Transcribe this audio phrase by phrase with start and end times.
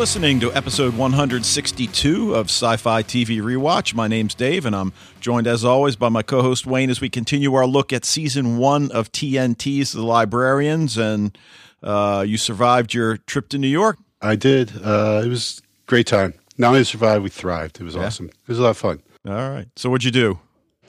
[0.00, 3.92] listening to episode 162 of Sci Fi TV Rewatch.
[3.92, 7.10] My name's Dave, and I'm joined, as always, by my co host Wayne as we
[7.10, 10.96] continue our look at season one of TNT's The Librarians.
[10.96, 11.36] And
[11.82, 13.98] uh, you survived your trip to New York.
[14.22, 14.72] I did.
[14.82, 16.32] Uh, it was a great time.
[16.56, 17.78] Not only survived, we thrived.
[17.78, 18.06] It was Yeah.
[18.06, 18.28] awesome.
[18.28, 19.02] It was a lot of fun.
[19.28, 19.66] All right.
[19.76, 20.38] So, what'd you do?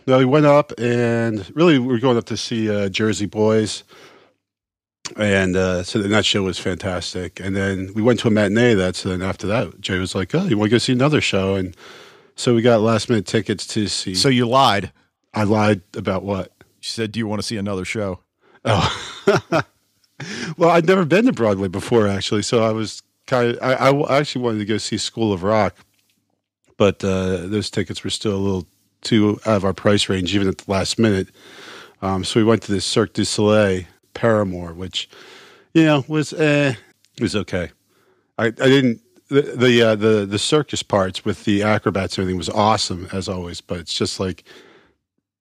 [0.08, 3.84] No, we went up and really we are going up to see uh, Jersey Boys.
[5.18, 7.40] And uh, so that show was fantastic.
[7.40, 8.74] And then we went to a matinee.
[8.76, 11.56] That's then after that, Jay was like, "Oh, you want to go see another show?"
[11.56, 11.76] And
[12.36, 14.16] so we got last minute tickets to see.
[14.16, 14.92] So, you lied.
[15.34, 16.52] I lied about what?
[16.80, 18.20] She said, Do you want to see another show?
[18.66, 19.24] Oh,
[20.58, 22.42] well, I'd never been to Broadway before, actually.
[22.42, 23.60] So I was kind of.
[23.62, 25.76] I, I actually wanted to go see School of Rock,
[26.78, 28.68] but uh, those tickets were still a little
[29.02, 31.30] too out of our price range, even at the last minute.
[32.02, 35.10] Um, so we went to this Cirque du Soleil Paramour, which
[35.74, 36.76] you know was eh,
[37.18, 37.72] it was okay.
[38.38, 42.38] I, I didn't the the, uh, the the circus parts with the acrobats and everything
[42.38, 44.44] was awesome as always, but it's just like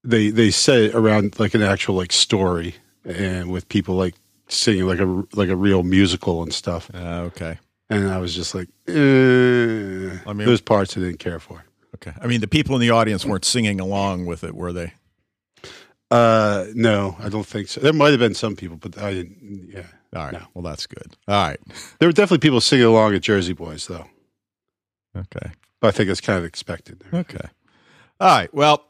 [0.05, 4.15] they they set around like an actual like story and with people like
[4.49, 6.91] singing like a like a real musical and stuff.
[6.95, 7.59] Uh, okay.
[7.89, 11.65] And I was just like, eh, I mean- those parts I didn't care for.
[11.97, 12.13] Okay.
[12.23, 14.93] I mean, the people in the audience weren't singing along with it, were they?
[16.11, 17.81] Uh, no, I don't think so.
[17.81, 19.71] There might have been some people, but I didn't.
[19.73, 20.33] Yeah, All right.
[20.33, 20.43] No.
[20.55, 21.17] Well, that's good.
[21.29, 21.61] All right.
[21.99, 24.07] there were definitely people singing along at Jersey Boys, though.
[25.17, 25.53] Okay.
[25.81, 27.01] But I think that's kind of expected.
[27.11, 27.21] There.
[27.21, 27.49] Okay.
[28.19, 28.53] All right.
[28.53, 28.85] Well,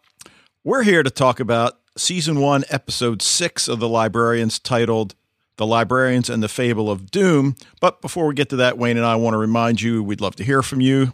[0.65, 5.15] we're here to talk about season one, episode six of The Librarians, titled
[5.57, 7.55] The Librarians and the Fable of Doom.
[7.81, 10.37] But before we get to that, Wayne and I want to remind you we'd love
[10.37, 11.13] to hear from you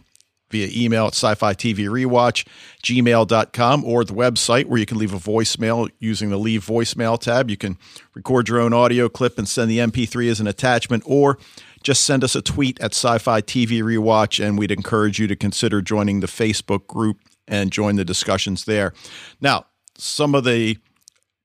[0.49, 2.47] via email at sci fi TV rewatch,
[2.83, 7.49] gmail.com, or the website where you can leave a voicemail using the leave voicemail tab.
[7.49, 7.77] You can
[8.13, 11.37] record your own audio clip and send the MP3 as an attachment, or
[11.83, 15.35] just send us a tweet at sci fi TV rewatch, and we'd encourage you to
[15.35, 18.93] consider joining the Facebook group and join the discussions there.
[19.39, 19.65] Now,
[19.97, 20.77] some of the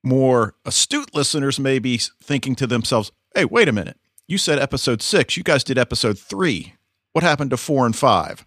[0.02, 3.96] more astute listeners may be thinking to themselves, hey, wait a minute.
[4.26, 5.36] You said episode six.
[5.36, 6.74] You guys did episode three.
[7.12, 8.44] What happened to four and five?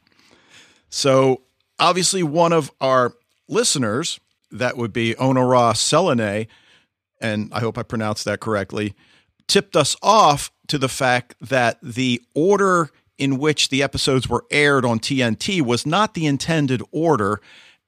[0.90, 1.42] So,
[1.80, 3.14] obviously, one of our
[3.48, 4.20] listeners,
[4.52, 6.48] that would be Honora Selene,
[7.20, 8.96] and I hope I pronounced that correctly,
[9.48, 14.86] tipped us off to the fact that the order in which the episodes were aired
[14.86, 17.40] on TNT was not the intended order,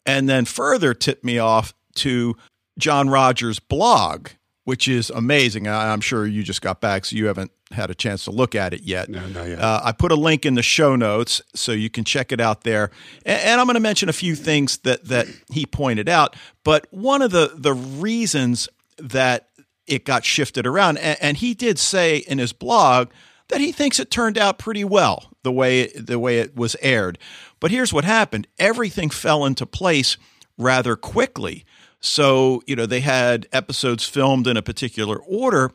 [0.05, 2.35] and then further tipped me off to
[2.77, 4.29] John Rogers' blog,
[4.67, 5.65] which is amazing.
[5.65, 8.53] I- I'm sure you just got back, so you haven't had a chance to look
[8.53, 9.07] at it yet.
[9.07, 9.59] No, not yet.
[9.59, 12.63] Uh, I put a link in the show notes so you can check it out
[12.65, 12.91] there.
[13.25, 16.35] And, and I'm going to mention a few things that that he pointed out.
[16.65, 18.67] But one of the the reasons
[18.97, 19.47] that
[19.85, 23.07] it got shifted around, and, and he did say in his blog
[23.47, 27.17] that he thinks it turned out pretty well the way the way it was aired.
[27.61, 30.17] But here's what happened: everything fell into place
[30.57, 31.63] rather quickly.
[31.99, 35.71] So you know they had episodes filmed in a particular order.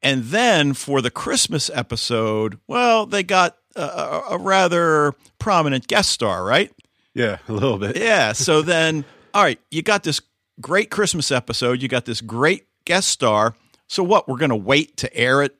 [0.00, 6.10] And then for the Christmas episode, well, they got a, a, a rather prominent guest
[6.12, 6.70] star, right?
[7.14, 7.96] yeah, a little bit.
[7.96, 8.32] Yeah.
[8.32, 10.20] So then, all right, you got this
[10.60, 13.56] great Christmas episode, you got this great guest star.
[13.88, 14.28] So what?
[14.28, 15.56] We're going to wait to air it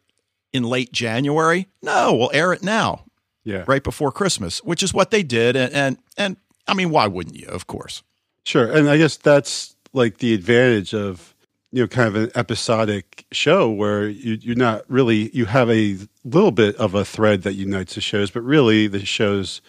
[0.52, 1.66] in late January?
[1.82, 3.04] No, we'll air it now,
[3.42, 5.56] Yeah, right before Christmas, which is what they did.
[5.56, 6.36] And and, and
[6.66, 7.48] I mean, why wouldn't you?
[7.48, 8.02] Of course.
[8.44, 11.34] Sure, and I guess that's like the advantage of
[11.72, 15.98] you know kind of an episodic show where you, you're not really you have a
[16.24, 19.60] little bit of a thread that unites the shows, but really the shows.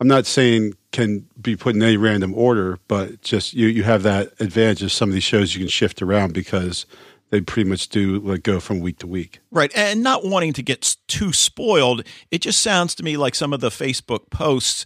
[0.00, 4.02] I'm not saying can be put in any random order, but just you you have
[4.02, 6.86] that advantage of some of these shows you can shift around because
[7.32, 9.40] they pretty much do like go from week to week.
[9.50, 9.72] Right.
[9.74, 13.60] And not wanting to get too spoiled, it just sounds to me like some of
[13.60, 14.84] the Facebook posts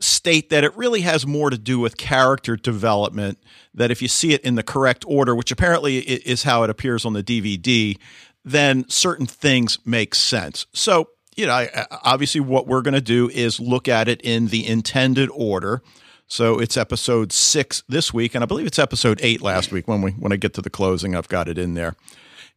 [0.00, 3.38] state that it really has more to do with character development.
[3.74, 7.04] That if you see it in the correct order, which apparently is how it appears
[7.04, 7.98] on the DVD,
[8.44, 10.66] then certain things make sense.
[10.72, 11.66] So, you know,
[12.02, 15.82] obviously, what we're going to do is look at it in the intended order.
[16.26, 19.86] So it's episode six this week, and I believe it's episode eight last week.
[19.86, 21.96] When we when I get to the closing, I've got it in there,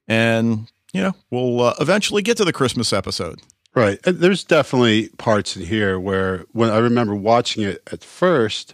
[0.07, 3.41] and you know we'll uh, eventually get to the Christmas episode.
[3.77, 3.99] Right.
[4.07, 8.73] And there's definitely parts in here where when I remember watching it at first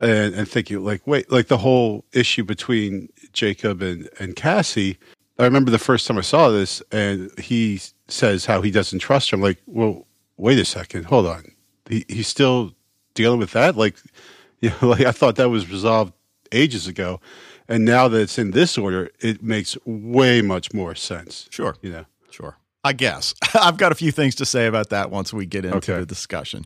[0.00, 4.98] and, and thinking like, wait, like the whole issue between Jacob and, and Cassie,
[5.38, 9.30] I remember the first time I saw this and he says how he doesn't trust
[9.30, 9.36] her.
[9.36, 11.44] I'm like, well, wait a second, hold on.
[11.88, 12.74] He, he's still
[13.14, 13.76] dealing with that?
[13.76, 13.94] Like,
[14.60, 16.12] you know, like I thought that was resolved
[16.50, 17.20] ages ago.
[17.68, 21.46] And now that it's in this order, it makes way much more sense.
[21.52, 22.56] Sure, You know, sure.
[22.86, 23.34] I guess.
[23.54, 25.98] I've got a few things to say about that once we get into Okay.
[25.98, 26.64] the discussion.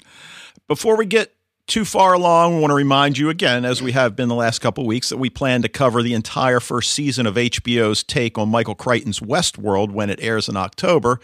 [0.69, 1.35] Before we get
[1.67, 4.59] too far along, I want to remind you again, as we have been the last
[4.59, 8.37] couple of weeks, that we plan to cover the entire first season of HBO's take
[8.37, 11.21] on Michael Crichton's Westworld when it airs in October.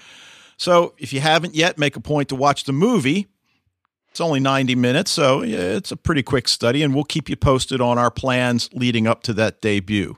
[0.57, 3.27] So if you haven't yet, make a point to watch the movie.
[4.11, 7.83] It's only 90 minutes, so it's a pretty quick study, and we'll keep you posted
[7.83, 10.17] on our plans leading up to that debut.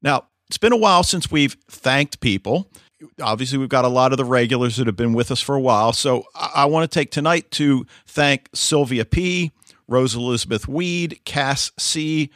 [0.00, 2.70] Now, it's been a while since we've thanked people.
[3.20, 5.60] Obviously, we've got a lot of the regulars that have been with us for a
[5.60, 5.92] while.
[5.92, 9.52] So I, I want to take tonight to thank Sylvia P.,
[9.86, 12.30] Rose Elizabeth Weed, Cass C.,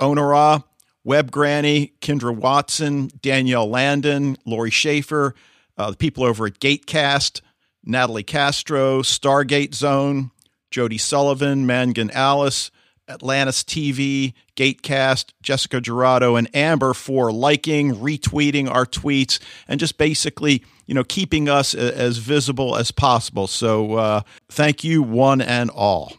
[0.00, 0.64] Onora,
[1.04, 5.34] Web Granny, Kendra Watson, Danielle Landon, Lori Schaefer,
[5.76, 7.40] uh, the people over at Gatecast,
[7.84, 10.30] Natalie Castro, Stargate Zone,
[10.70, 12.70] Jody Sullivan, Mangan Alice,
[13.08, 20.64] Atlantis TV, Gatecast, Jessica Gerardo, and Amber for liking, retweeting our tweets, and just basically,
[20.86, 23.46] you know, keeping us as visible as possible.
[23.46, 26.14] So, uh, thank you, one and all.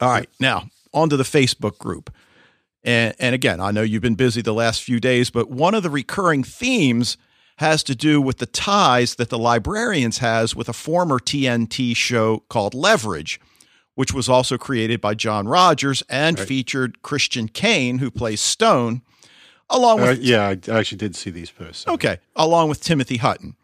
[0.00, 2.12] All right, now on to the Facebook group.
[2.82, 5.82] And, and again, I know you've been busy the last few days, but one of
[5.82, 7.16] the recurring themes
[7.58, 12.42] has to do with the ties that the librarians has with a former TNT show
[12.48, 13.38] called Leverage,
[13.94, 16.48] which was also created by John Rogers and Right.
[16.48, 19.02] featured Christian Kane, who plays Stone,
[19.68, 21.86] along Uh, with yeah, I actually did see these posts.
[21.86, 23.56] Okay, along with Timothy Hutton.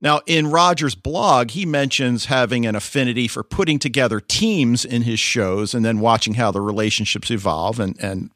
[0.00, 5.20] Now, in Rogers' blog, he mentions having an affinity for putting together teams in his
[5.20, 7.78] shows and then watching how the relationships evolve.
[7.78, 8.30] And and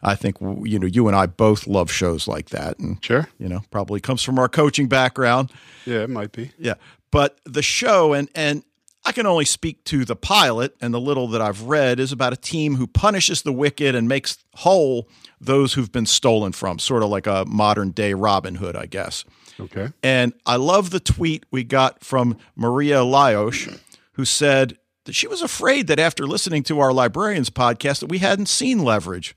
[0.00, 3.28] I think you know you and I both love shows like that, and Sure.
[3.36, 5.50] you know probably comes from our coaching background.
[5.84, 6.52] Yeah, it might be.
[6.56, 6.74] Yeah,
[7.10, 8.62] but the show and and
[9.08, 12.34] I can only speak to the pilot and the little that I've read is about
[12.34, 15.08] a team who punishes the wicked and makes whole
[15.40, 19.24] those who've been stolen from, sort of like a modern day Robin Hood, I guess.
[19.58, 19.88] Okay.
[20.02, 23.80] And I love the tweet we got from Maria Liosh,
[24.12, 24.76] who said
[25.06, 28.84] that she was afraid that after listening to our librarians podcast that we hadn't seen
[28.84, 29.34] leverage.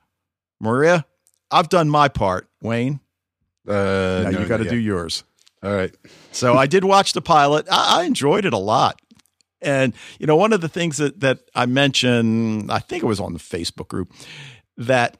[0.59, 1.05] Maria,
[1.49, 2.49] I've done my part.
[2.61, 2.99] Wayne,
[3.65, 3.71] Uh,
[4.25, 5.23] now no, you got to not do yours.
[5.63, 5.95] All right.
[6.33, 7.67] So I did watch the pilot.
[7.71, 8.99] I, I enjoyed it a lot.
[9.61, 13.19] And you know, one of the things that that I mentioned, I think it was
[13.19, 14.11] on the Facebook group,
[14.77, 15.17] that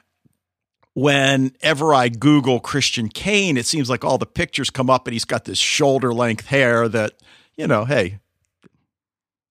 [0.94, 5.26] whenever I Google Christian Kane, it seems like all the pictures come up and he's
[5.26, 7.14] got this shoulder length hair that,
[7.56, 8.20] you know, hey,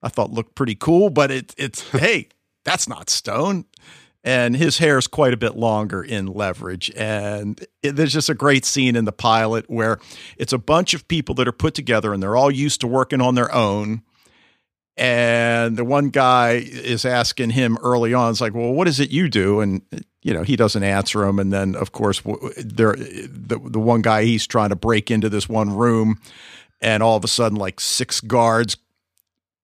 [0.03, 2.29] I thought looked pretty cool, but it, it's hey,
[2.65, 3.67] that's not Stone.
[4.23, 6.91] And his hair is quite a bit longer in Leverage.
[6.95, 9.99] And it, there's just a great scene in the pilot where
[10.37, 13.23] it's a bunch of people that are put together and they're all used to working
[13.23, 14.03] on their own.
[15.01, 19.11] And the one guy is asking him early on, it's like, well, what is it
[19.11, 19.61] you do?
[19.61, 19.81] And,
[20.23, 21.39] you know, he doesn't answer him.
[21.39, 22.21] And then, of course,
[22.59, 26.21] there, the, the one guy, he's trying to break into this one room.
[26.83, 28.77] And all of a sudden, like six guards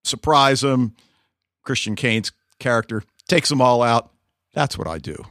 [0.05, 0.95] surprise him.
[1.65, 4.11] Christian Kane's character takes them all out.
[4.55, 5.23] That's what I do.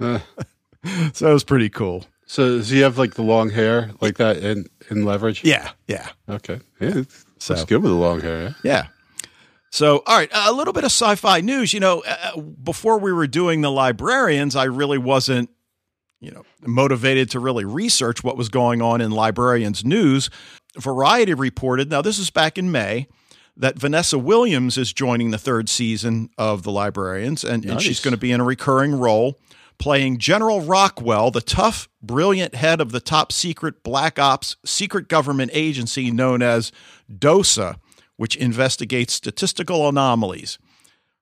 [0.00, 0.18] Uh,
[1.12, 2.06] So it was pretty cool.
[2.26, 5.42] so does he have like the long hair like that in in leverage?
[5.44, 6.08] Yeah, yeah.
[6.28, 6.60] Okay.
[6.80, 7.02] Yeah.
[7.38, 8.54] So- Looks good with the long hair.
[8.62, 8.86] Yeah.
[9.70, 11.72] So, all right, a little bit of sci fi news.
[11.72, 15.50] You know, uh, before we were doing the librarians, I really wasn't,
[16.20, 20.30] you know, motivated to really research what was going on in librarians news.
[20.76, 23.08] Variety reported, now this is back in May,
[23.56, 28.12] that Vanessa Williams is joining the third season of the librarians, and, and she's going
[28.12, 29.38] to be in a recurring role.
[29.78, 35.52] Playing General Rockwell, the tough, brilliant head of the top secret black ops secret government
[35.54, 36.72] agency known as
[37.12, 37.76] DOSA,
[38.18, 40.58] which investigates statistical anomalies.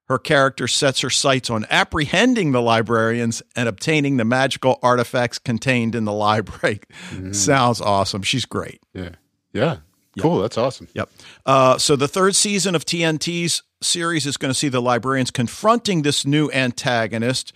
[0.08, 5.94] Her character sets her sights on apprehending the librarians and obtaining the magical artifacts contained
[5.94, 6.80] in the library.
[7.32, 8.22] Sounds awesome.
[8.22, 8.80] She's great.
[8.92, 9.10] Yeah.
[9.52, 9.78] Yeah.
[10.18, 10.40] Cool.
[10.40, 10.88] That's awesome.
[10.94, 11.10] Yep.
[11.44, 16.02] Uh, so the third season of TNT's series is going to see the librarians confronting
[16.02, 17.52] this new antagonist,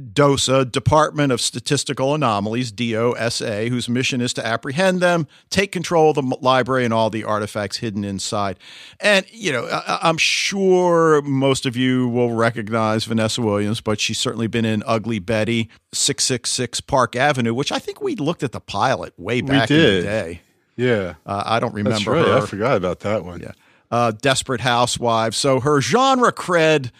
[0.00, 6.16] DOSA, Department of Statistical Anomalies, DOSA, whose mission is to apprehend them, take control of
[6.16, 8.58] the library and all the artifacts hidden inside.
[9.00, 14.18] And, you know, I- I'm sure most of you will recognize Vanessa Williams, but she's
[14.18, 18.60] certainly been in Ugly Betty, 666 Park Avenue, which I think we looked at the
[18.60, 20.40] pilot way back in the day.
[20.74, 21.14] Yeah.
[21.26, 22.26] Uh, I don't remember That's right.
[22.26, 23.40] her I forgot about that one.
[23.40, 23.52] Yeah.
[23.90, 25.36] uh, Desperate Housewives.
[25.36, 26.90] So her genre cred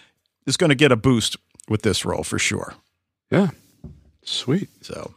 [0.47, 2.75] is going to get a boost with this role for sure.
[3.33, 3.49] Yeah.
[4.25, 4.69] Sweet.
[4.83, 5.15] So,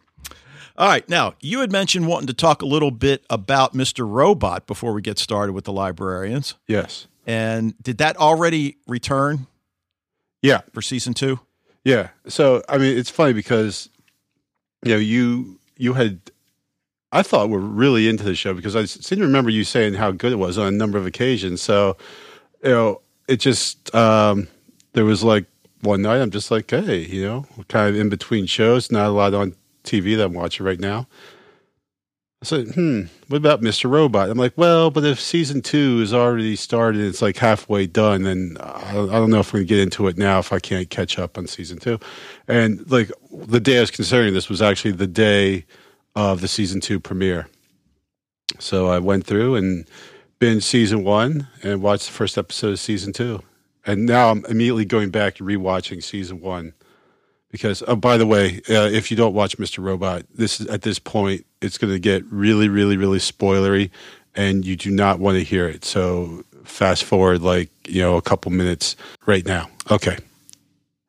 [0.77, 1.07] all right.
[1.07, 4.09] Now, you had mentioned wanting to talk a little bit about Mr.
[4.09, 6.55] Robot before we get started with the librarians.
[6.67, 7.07] Yes.
[7.27, 9.47] And did that already return
[10.41, 10.61] Yeah.
[10.73, 11.39] for season two?
[11.83, 12.09] Yeah.
[12.27, 13.89] So I mean, it's funny because
[14.83, 16.19] you know you you had
[17.11, 20.11] I thought were really into the show because I seem to remember you saying how
[20.11, 21.61] good it was on a number of occasions.
[21.61, 21.95] So,
[22.63, 24.47] you know, it just um,
[24.93, 25.45] there was like
[25.81, 29.13] one night I'm just like, hey, you know, kind of in between shows, not a
[29.13, 31.07] lot on TV that I'm watching right now.
[32.41, 33.89] I said, hmm, what about Mr.
[33.89, 34.29] Robot?
[34.29, 38.57] I'm like, well, but if season two is already started, it's like halfway done, then
[38.59, 41.17] I don't know if we're going to get into it now if I can't catch
[41.17, 41.99] up on season two.
[42.47, 45.65] And like the day I was considering this was actually the day
[46.15, 47.47] of the season two premiere.
[48.59, 49.87] So I went through and
[50.39, 53.41] binged season one and watched the first episode of season two.
[53.85, 56.73] And now I'm immediately going back and rewatching season one
[57.55, 60.81] because oh by the way uh, if you don't watch mr robot this is at
[60.81, 63.89] this point it's going to get really really really spoilery
[64.35, 68.21] and you do not want to hear it so fast forward like you know a
[68.21, 70.17] couple minutes right now okay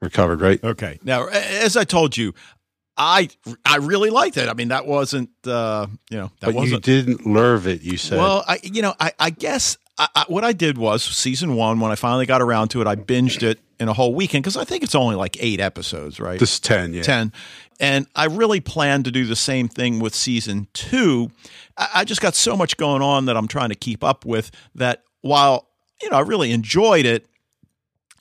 [0.01, 2.33] we're covered right okay now as i told you
[2.99, 3.29] I
[3.67, 4.49] I really liked it.
[4.49, 6.87] I mean, that wasn't uh, you know that but wasn't.
[6.87, 7.83] You didn't love it.
[7.83, 8.17] You said.
[8.17, 11.81] Well, I you know I I guess I, I, what I did was season one
[11.81, 14.57] when I finally got around to it, I binged it in a whole weekend because
[14.57, 16.39] I think it's only like eight episodes, right?
[16.39, 17.33] This is ten, yeah, ten.
[17.79, 21.31] And I really plan to do the same thing with season two.
[21.77, 24.51] I, I just got so much going on that I'm trying to keep up with.
[24.75, 25.69] That while
[26.03, 27.27] you know I really enjoyed it,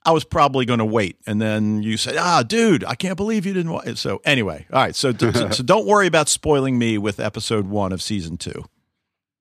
[0.05, 1.17] I was probably going to wait.
[1.25, 3.97] And then you said, ah, dude, I can't believe you didn't watch it.
[3.97, 4.95] So, anyway, all right.
[4.95, 8.65] So, so, so, don't worry about spoiling me with episode one of season two.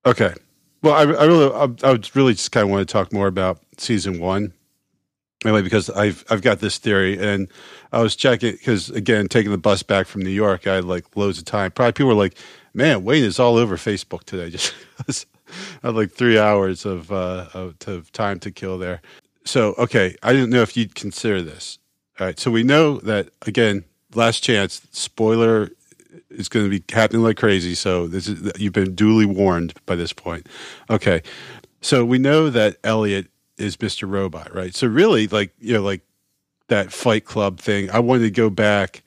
[0.07, 0.35] Okay.
[0.85, 3.29] Well, I, I really, I, I would really just kind of want to talk more
[3.29, 4.55] about season one.
[5.45, 7.49] Anyway, because I've I've got this theory, and
[7.93, 11.17] I was checking because again, taking the bus back from New York, I had like
[11.17, 11.73] loads of time.
[11.73, 12.37] Probably people were like,
[12.75, 14.51] "Man, Wayne is all over Facebook today."
[15.07, 15.27] Just
[15.83, 19.03] I had like three hours of uh, of time to kill there
[19.45, 21.79] so okay, I didn't know if you'd consider this.
[22.19, 25.71] All right, so we know that again, last chance spoiler
[26.35, 27.75] is going to be happening like crazy.
[27.75, 30.49] So this is you've been duly warned by this point.
[30.91, 31.23] Okay,
[31.81, 34.09] so we know that Elliot is Mr.
[34.09, 34.75] Robot, right?
[34.75, 36.03] So really, like you know, like
[36.69, 39.03] that Fight Club thing, I wanted to go back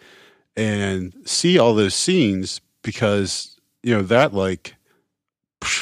[0.56, 4.76] and see all those scenes because you know that like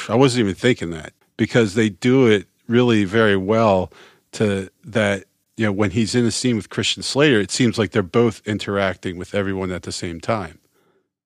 [0.08, 3.92] I wasn't even thinking that because they do it really very well
[4.32, 5.24] to that
[5.56, 8.46] you know when he's in a scene with Christian Slater, it seems like they're both
[8.46, 10.58] interacting with everyone at the same time,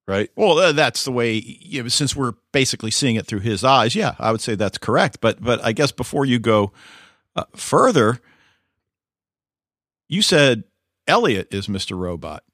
[0.07, 0.31] right?
[0.37, 1.35] Well, that's the way.
[1.35, 4.79] You know, since we're basically seeing it through his eyes, yeah, I would say that's
[4.79, 5.19] correct.
[5.21, 6.73] But but I guess before you go
[7.37, 8.21] uh, further,
[10.09, 10.65] you said
[11.07, 12.45] Elliot is Mister Robot.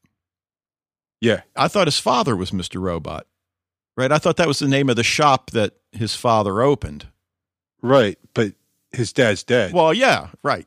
[1.21, 3.27] Yeah, I thought his father was Mister Robot.
[3.97, 7.07] Right, I thought that was the name of the shop that his father opened.
[7.81, 8.53] Right, but
[8.93, 9.73] his dad's dead.
[9.73, 10.67] Well, yeah, right.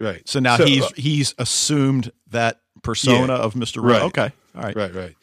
[0.00, 0.28] Right.
[0.28, 3.80] So now so, he's uh, he's assumed that persona yeah, of Mr.
[3.80, 4.02] Right.
[4.02, 4.32] Okay.
[4.56, 4.74] All right.
[4.74, 5.14] Right, right.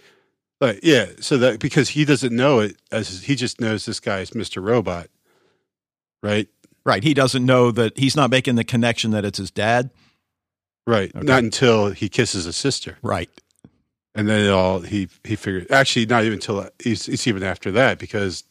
[0.61, 1.07] Right, yeah.
[1.21, 4.61] So that because he doesn't know it as he just knows this guy is Mr.
[4.61, 5.07] Robot.
[6.21, 6.49] Right?
[6.85, 7.03] Right.
[7.03, 9.89] He doesn't know that he's not making the connection that it's his dad.
[10.85, 11.15] Right.
[11.15, 11.25] Okay.
[11.25, 12.97] Not until he kisses his sister.
[13.01, 13.29] Right.
[14.15, 17.71] And then it all he he figured actually not even until it's, it's even after
[17.71, 18.43] that because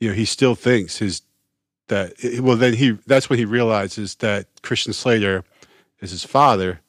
[0.00, 1.22] you know he still thinks his
[1.88, 5.44] that well then he that's when he realizes that Christian Slater
[6.00, 6.80] is his father,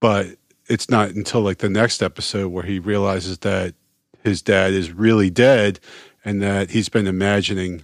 [0.00, 0.36] but
[0.70, 3.74] it's not until like the next episode where he realizes that
[4.22, 5.80] his dad is really dead
[6.24, 7.82] and that he's been imagining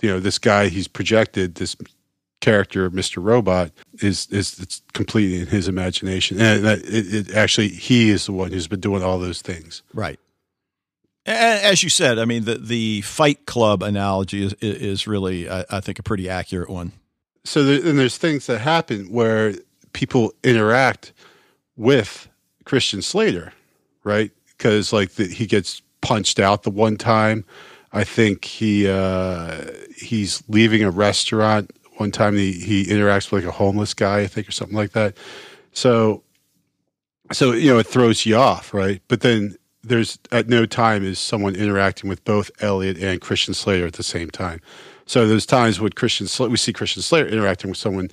[0.00, 1.76] you know this guy he's projected this
[2.40, 3.22] character of Mr.
[3.22, 3.70] Robot
[4.00, 8.32] is is it's completely in his imagination and that it, it actually he is the
[8.32, 9.82] one who's been doing all those things.
[9.92, 10.18] Right.
[11.26, 15.80] As you said, I mean, the, the Fight Club analogy is, is really, I, I
[15.80, 16.92] think, a pretty accurate one.
[17.44, 19.54] So, there, and there's things that happen where
[19.92, 21.12] people interact
[21.80, 22.28] with
[22.64, 23.54] Christian Slater,
[24.04, 24.30] right?
[24.46, 27.44] Because like the, he gets punched out the one time.
[27.92, 29.64] I think he uh,
[29.96, 32.36] he's leaving a restaurant one time.
[32.36, 35.16] He he interacts with like a homeless guy, I think, or something like that.
[35.72, 36.22] So,
[37.32, 39.00] so you know, it throws you off, right?
[39.08, 43.86] But then there's at no time is someone interacting with both Elliot and Christian Slater
[43.86, 44.60] at the same time.
[45.06, 48.10] So there's times when Christian we see Christian Slater interacting with someone,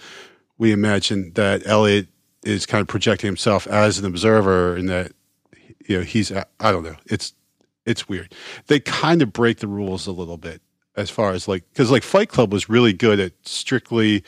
[0.58, 2.08] we imagine that Elliot
[2.48, 5.12] is kind of projecting himself as an observer, and that
[5.86, 7.34] you know he's I don't know it's
[7.86, 8.34] it's weird.
[8.68, 10.62] They kind of break the rules a little bit
[10.96, 14.24] as far as like because like Fight Club was really good at strictly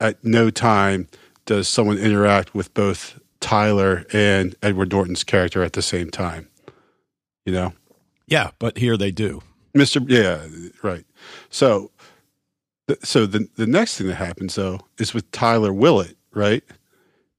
[0.00, 1.08] at no time
[1.46, 6.48] does someone interact with both Tyler and Edward Norton's character at the same time
[7.48, 7.72] you know?
[8.26, 9.40] Yeah, but here they do.
[9.74, 10.04] Mr.
[10.06, 10.46] Yeah,
[10.82, 11.06] right.
[11.48, 11.90] So,
[13.02, 16.62] so the the next thing that happens though is with Tyrell Wellick, right?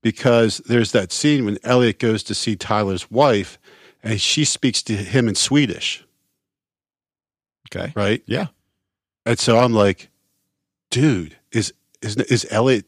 [0.01, 3.58] Because there's that scene when Elliot goes to see Tyler's wife,
[4.01, 6.06] and she speaks to him in Swedish.
[7.74, 7.91] Okay.
[7.96, 8.24] Right.
[8.25, 8.48] Yeah.
[9.25, 10.10] And so I'm like,
[10.89, 12.86] dude, is is is Elliot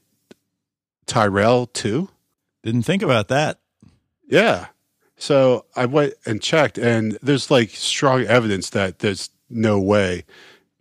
[1.05, 2.09] Tyrell too?
[2.63, 3.59] Didn't think about that.
[4.27, 4.67] Yeah.
[5.17, 10.23] So I went and checked, and there's like strong evidence that there's no way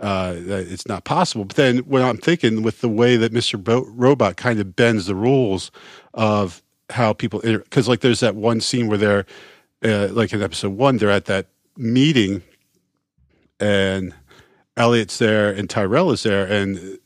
[0.01, 1.45] uh, it's not possible.
[1.45, 3.63] But then when I'm thinking with the way that Mr.
[3.63, 5.71] Bo- Robot kind of bends the rules
[6.15, 9.27] of how people, because like there's that one scene where they're,
[9.85, 12.43] uh, like in episode one, they're at that meeting
[13.61, 14.15] and
[14.77, 16.99] Elliot's there and Tyrell is there, and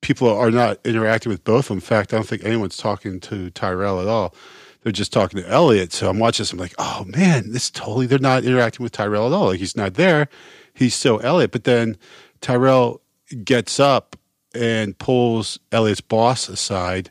[0.00, 1.76] people are not interacting with both of them.
[1.76, 4.34] In fact, I don't think anyone's talking to Tyrell at all.
[4.82, 5.92] They're just talking to Elliot.
[5.92, 6.52] So I'm watching this.
[6.52, 9.46] I'm like, oh man, this totally, they're not interacting with Tyrell at all.
[9.46, 10.28] Like he's not there.
[10.72, 11.50] He's so Elliot.
[11.50, 11.96] But then
[12.40, 13.00] Tyrell
[13.44, 14.16] gets up
[14.54, 17.10] and pulls Elliot's boss aside.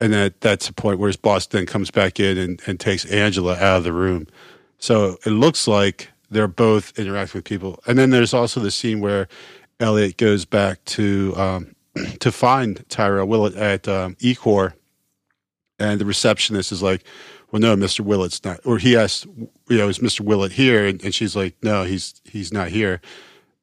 [0.00, 3.04] And that, that's the point where his boss then comes back in and, and takes
[3.06, 4.26] Angela out of the room.
[4.78, 7.80] So it looks like they're both interacting with people.
[7.86, 9.28] And then there's also the scene where
[9.80, 11.74] Elliot goes back to um,
[12.20, 14.72] to find Tyrell Wellick at um, Ecor,
[15.78, 17.04] and the receptionist is like,
[17.50, 19.26] "Well, no, Mister Wellick's not." Or he asks,
[19.68, 23.00] "You know, is Mister Willett here?" And, and, she's like, "No, he's he's not here."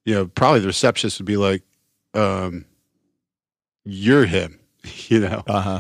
[0.06, 1.64] You know, probably the receptionist would be like,
[2.14, 2.66] um,
[3.86, 4.60] "You're him,"
[5.08, 5.44] you know.
[5.48, 5.80] Uh huh.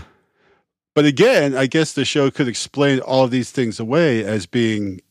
[0.96, 5.02] But again, I guess the show could explain all of these things away as being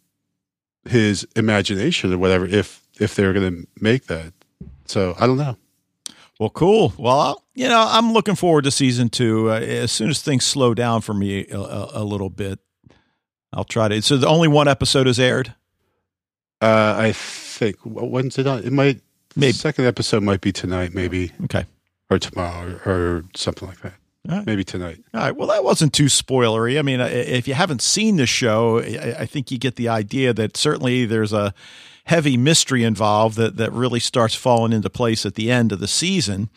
[0.85, 4.33] his imagination or whatever if if they're going to make that.
[4.87, 5.57] So I don't know.
[6.38, 6.92] Well, cool.
[6.99, 9.50] Well, you know, I'm looking forward to season two.
[9.50, 12.59] Uh, as soon as things slow down for me a, a, a, little bit,
[13.52, 14.02] I'll try to.
[14.02, 15.54] So the only one episode is aired.
[16.63, 18.65] Uh, I think when's it on?
[18.65, 19.01] It might.
[19.35, 21.33] Maybe second episode might be tonight, maybe.
[21.45, 21.65] Okay.
[22.11, 23.95] Or tomorrow, or, or something like that.
[24.29, 24.47] Right.
[24.47, 25.03] Maybe tonight.
[25.13, 25.35] All right.
[25.37, 26.79] Well, that wasn't too spoilery.
[26.79, 30.57] I mean, if you haven't seen the show, I think you get the idea that
[30.57, 31.53] certainly there's a
[32.05, 35.89] heavy mystery involved that, that really starts falling into place at the end of the
[35.89, 36.51] season.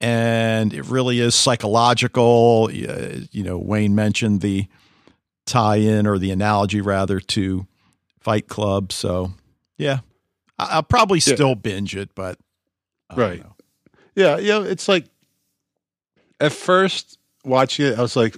[0.00, 2.70] And it really is psychological.
[2.72, 4.66] You know, Wayne mentioned the
[5.44, 7.66] tie in or the analogy rather to
[8.26, 8.90] Fight Club.
[8.90, 9.30] So,
[9.78, 10.00] yeah,
[10.58, 12.40] I'll probably still binge it, but.
[13.14, 13.40] right.
[14.16, 14.38] Yeah.
[14.38, 15.04] You know, it's like
[16.40, 18.36] at first watching it, I was like,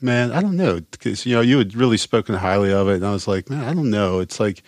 [0.00, 0.80] man, I don't know.
[0.80, 2.94] Because, you know, you had really spoken highly of it.
[2.94, 4.20] And I was like, man, I don't know.
[4.20, 4.62] It's like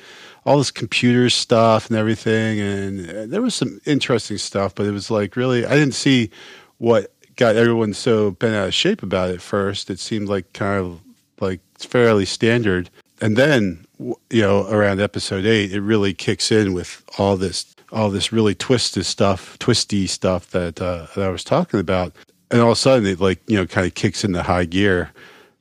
[0.44, 2.60] all this computer stuff and everything.
[2.60, 6.28] And uh, there was some interesting stuff, but it was like really, I didn't see
[6.76, 9.88] what got everyone so bent out of shape about it first.
[9.88, 11.00] It seemed like kind of
[11.40, 12.90] like fairly standard.
[13.20, 18.10] And then, you know, around episode eight, it really kicks in with all this all
[18.10, 22.12] this really twisted stuff, twisty stuff that, uh, that I was talking about
[22.50, 25.12] and all of a sudden it like you know kind of kicks into high gear.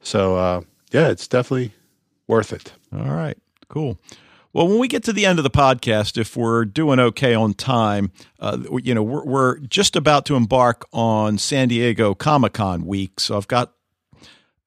[0.01, 1.73] So uh, yeah, it's definitely
[2.27, 2.73] worth it.
[2.93, 3.37] All right,
[3.69, 3.99] cool.
[4.53, 7.53] Well, when we get to the end of the podcast, if we're doing okay on
[7.53, 12.87] time, uh, you know, we're, we're just about to embark on San Diego Comic Con
[12.87, 13.19] week.
[13.19, 13.73] So I've got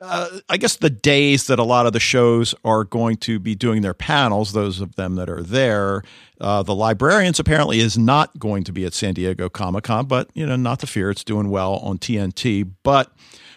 [0.01, 3.55] uh, I guess the days that a lot of the shows are going to be
[3.55, 6.03] doing their panels, those of them that are there,
[6.41, 10.31] uh, the librarians apparently is not going to be at San Diego Comic Con, but
[10.33, 12.71] you know, not to fear, it's doing well on TNT.
[12.83, 13.13] But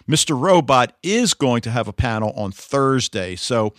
[0.08, 0.38] Mr.
[0.38, 3.72] Robot is going to have a panel on Thursday, so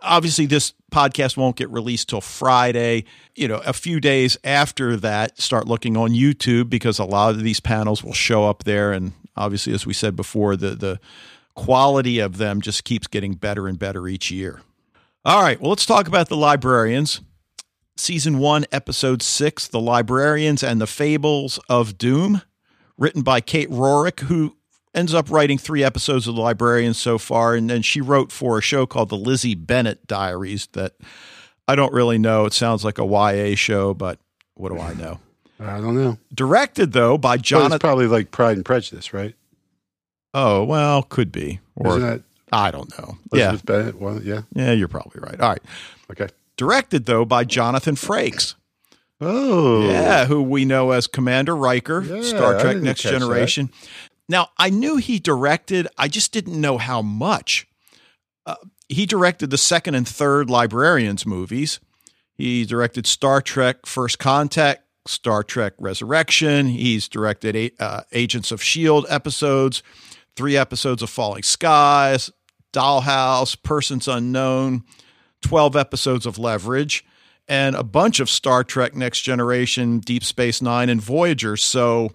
[0.00, 3.04] obviously this podcast won't get released till Friday.
[3.34, 7.42] You know, a few days after that, start looking on YouTube because a lot of
[7.42, 11.00] these panels will show up there, and obviously, as we said before, the the
[11.54, 14.60] quality of them just keeps getting better and better each year.
[15.24, 17.20] All right, well, let's talk about the librarians.
[17.96, 22.40] Season 1, Episode 6 The Librarians and the Fables of Doom,
[22.96, 24.56] written by Kate Rorick, who
[24.94, 27.54] ends up writing three episodes of The Librarians so far.
[27.54, 30.94] And then she wrote for a show called The Lizzie Bennet Diaries that
[31.68, 32.46] I don't really know.
[32.46, 34.18] It sounds like a YA show, but
[34.54, 35.20] what do I know?
[35.60, 36.16] I don't know.
[36.32, 37.74] Directed, though, by Jonathan.
[37.74, 39.34] it's probably like Pride and Prejudice, right?
[40.34, 41.60] Oh well, could be.
[41.76, 43.18] Or Isn't that I don't know.
[43.32, 44.00] Elizabeth yeah, Bennet.
[44.00, 45.40] Well, yeah, yeah, you're probably right.
[45.40, 45.62] All right.
[46.10, 46.28] Okay.
[46.56, 48.54] Directed though by Jonathan Frakes.
[49.22, 53.66] Oh, yeah, who we know as Commander Riker, yeah, Star Trek Next Generation.
[53.66, 53.88] That.
[54.30, 55.86] Now, I knew he directed.
[55.98, 57.66] I just didn't know how much.
[58.46, 58.54] Uh,
[58.88, 61.80] he directed the second and third Librarians movies.
[62.32, 66.68] He directed Star Trek First Contact, Star Trek Insurrection.
[66.68, 69.06] He's directed uh, Agents of S.H.I.E.L.D.
[69.10, 69.82] episodes
[70.40, 72.30] three episodes of Falling Skies,
[72.72, 74.84] Dollhouse, Persons Unknown,
[75.42, 77.04] 12 episodes of Leverage,
[77.46, 81.58] and a bunch of Star Trek Next Generation, Deep Space Nine, and Voyager.
[81.58, 82.12] So,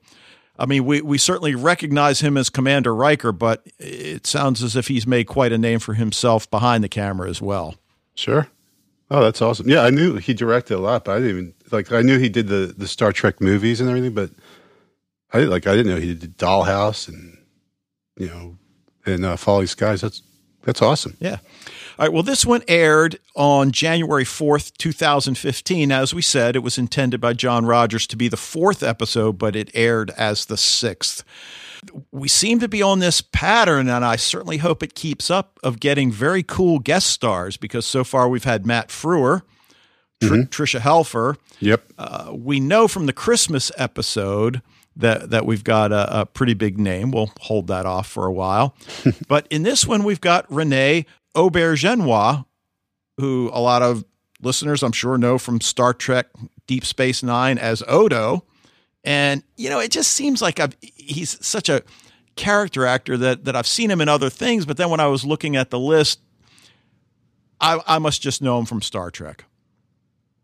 [0.57, 4.87] I mean, we, we certainly recognize him as Commander Riker, but it sounds as if
[4.87, 7.75] he's made quite a name for himself behind the camera as well.
[8.15, 8.47] Sure.
[9.11, 9.69] Oh, that's awesome.
[9.69, 11.91] Yeah, I knew he directed a lot, but I didn't even like.
[11.91, 14.31] I knew he did the the Star Trek movies and everything, but
[15.31, 15.67] I like.
[15.67, 17.37] I didn't know he did Dollhouse and
[18.17, 18.57] you know
[19.05, 20.01] and uh, Falling Skies.
[20.01, 20.21] That's
[20.63, 21.15] that's awesome.
[21.19, 21.37] Yeah.
[21.99, 22.11] All right.
[22.11, 25.91] Well, this one aired on January 4th, 2015.
[25.91, 29.55] As we said, it was intended by John Rogers to be the fourth episode, but
[29.55, 31.23] it aired as the sixth.
[32.11, 35.79] We seem to be on this pattern, and I certainly hope it keeps up of
[35.79, 39.43] getting very cool guest stars because so far we've had Matt Frewer,
[40.19, 40.41] Tr- mm-hmm.
[40.49, 41.37] Tricia Helfer.
[41.59, 41.93] Yep.
[41.99, 44.63] Uh, we know from the Christmas episode
[44.95, 47.11] that that we've got a, a, pretty big name.
[47.11, 48.75] We'll hold that off for a while.
[49.27, 51.05] but in this one, we've got René
[51.35, 52.45] Auberjonois,
[53.17, 54.05] who a lot of
[54.41, 56.27] listeners, I'm sure, know from Star Trek
[56.67, 58.45] Deep Space Nine as Odo.
[59.03, 61.83] And, you know, it just seems like I've, he's such a
[62.35, 64.65] character actor that, that I've seen him in other things.
[64.65, 66.19] But then when I was looking at the list,
[67.61, 69.45] I, I must just know him from Star Trek.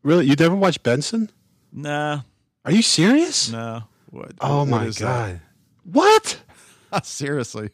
[0.04, 0.28] Really?
[0.28, 1.32] You never watched Benson?
[1.72, 2.22] Nah.
[2.66, 3.52] Are you serious?
[3.52, 3.84] No.
[4.12, 4.94] What, oh what my god!
[4.96, 5.40] That?
[5.84, 6.40] What?
[7.04, 7.72] Seriously,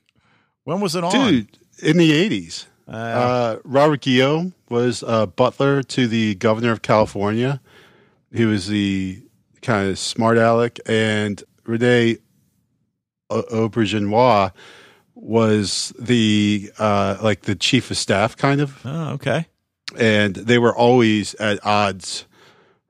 [0.63, 1.11] when was it on?
[1.11, 2.67] Dude, in the eighties.
[2.87, 7.59] Uh, uh, Robert Guillaume was a butler to the governor of California.
[8.31, 9.23] He was the
[9.61, 12.17] kind of smart aleck, and Rene
[13.29, 14.51] Auberjonois
[15.15, 18.79] was the uh, like the chief of staff, kind of.
[18.85, 19.47] Oh, okay.
[19.97, 22.26] And they were always at odds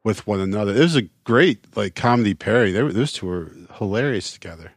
[0.07, 0.73] with one another.
[0.73, 2.71] It was a great like comedy parody.
[2.71, 4.71] They were, those two were hilarious together.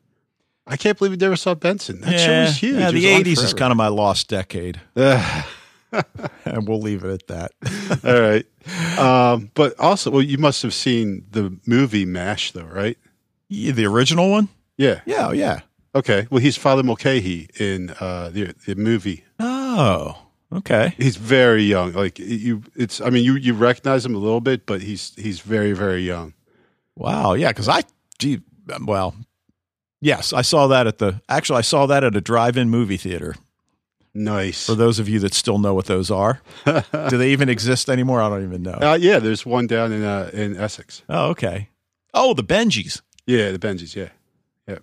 [0.66, 2.00] I can't believe we never saw Benson.
[2.02, 2.76] That yeah, show was huge.
[2.76, 4.80] Yeah, the eighties is kind of my lost decade.
[6.44, 8.04] and we'll leave it at that.
[8.04, 8.46] All right.
[8.98, 12.98] Um, but also, well, you must have seen the movie MASH, though, right?
[13.48, 14.48] Yeah, the original one.
[14.76, 15.00] Yeah.
[15.04, 15.28] Yeah.
[15.28, 15.60] Oh, yeah.
[15.94, 16.26] Okay.
[16.30, 19.24] Well, he's Father Mulcahy in uh, the the movie.
[19.40, 20.16] Oh.
[20.52, 20.94] Okay.
[20.96, 21.92] He's very young.
[21.92, 23.00] Like you, it's.
[23.00, 26.34] I mean, you you recognize him a little bit, but he's he's very very young.
[26.96, 27.34] Wow.
[27.34, 27.48] Yeah.
[27.48, 27.82] Because I,
[28.18, 28.40] gee,
[28.84, 29.14] well,
[30.00, 31.20] yes, I saw that at the.
[31.28, 33.34] Actually, I saw that at a drive-in movie theater.
[34.12, 34.66] Nice.
[34.66, 38.20] For those of you that still know what those are, do they even exist anymore?
[38.20, 38.72] I don't even know.
[38.72, 41.02] Uh, yeah, there's one down in uh, in Essex.
[41.08, 41.68] Oh, okay.
[42.12, 43.02] Oh, the Bengies.
[43.26, 43.94] Yeah, the Bengies.
[43.94, 44.08] Yeah,
[44.66, 44.78] yeah.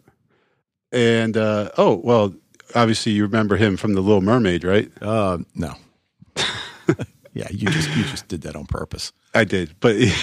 [0.93, 2.33] And uh, oh well,
[2.75, 4.91] obviously you remember him from the Little Mermaid, right?
[5.01, 5.73] Uh, no.
[7.33, 9.11] yeah, you just you just did that on purpose.
[9.33, 10.13] I did, but he,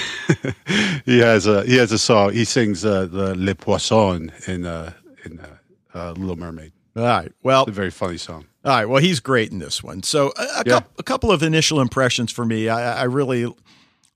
[1.04, 2.33] he has a he has a song.
[2.33, 4.92] He sings uh, the Le Poisson in uh,
[5.24, 5.57] in uh,
[5.94, 6.72] uh, Little Mermaid.
[6.96, 7.33] All right.
[7.42, 8.46] Well, it's a very funny song.
[8.64, 8.85] All right.
[8.87, 10.02] Well, he's great in this one.
[10.02, 10.80] So a, a, yeah.
[10.98, 12.68] a couple of initial impressions for me.
[12.68, 13.52] I, I really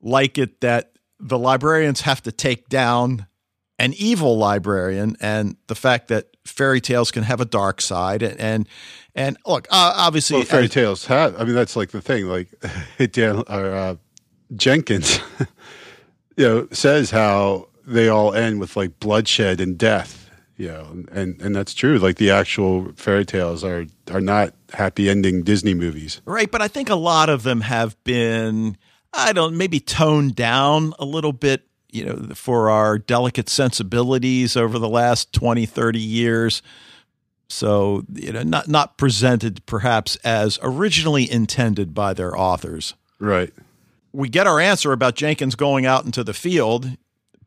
[0.01, 3.27] like it that the librarians have to take down
[3.79, 8.39] an evil librarian and the fact that fairy tales can have a dark side and
[8.39, 8.69] and,
[9.15, 12.47] and look uh, obviously well, fairy tales have i mean that's like the thing like
[13.11, 13.95] dan or uh,
[14.55, 15.19] jenkins
[16.37, 21.41] you know says how they all end with like bloodshed and death you know and
[21.41, 21.97] and that's true.
[21.97, 26.21] Like the actual fairy tales are are not happy ending disney movies.
[26.25, 28.77] Right but i think a lot of them have been
[29.13, 34.77] i don't maybe toned down a little bit you know, for our delicate sensibilities over
[34.77, 36.61] the last 20, 30 years.
[37.49, 42.93] So, you know, not not presented perhaps as originally intended by their authors.
[43.19, 43.51] Right.
[44.13, 46.91] We get our answer about Jenkins going out into the field,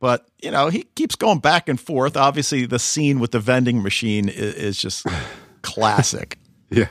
[0.01, 2.17] but you know, he keeps going back and forth.
[2.17, 5.07] Obviously, the scene with the vending machine is, is just
[5.63, 6.37] classic.
[6.69, 6.89] Yeah.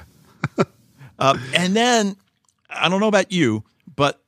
[1.20, 2.16] uh, and then
[2.70, 4.22] I don't know about you, but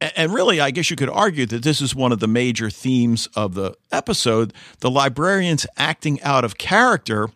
[0.00, 3.28] and really, I guess you could argue that this is one of the major themes
[3.34, 4.52] of the episode.
[4.80, 7.30] The librarians acting out of character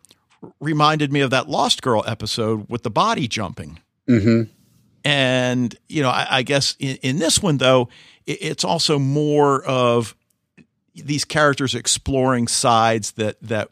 [0.61, 3.81] reminded me of that Lost Girl episode with the body jumping.
[4.09, 4.51] Mm-hmm.
[5.05, 7.89] And, you know, I, I guess in, in, this one, though,
[8.27, 10.15] it, it's also more of
[10.95, 13.71] these characters exploring sides that, that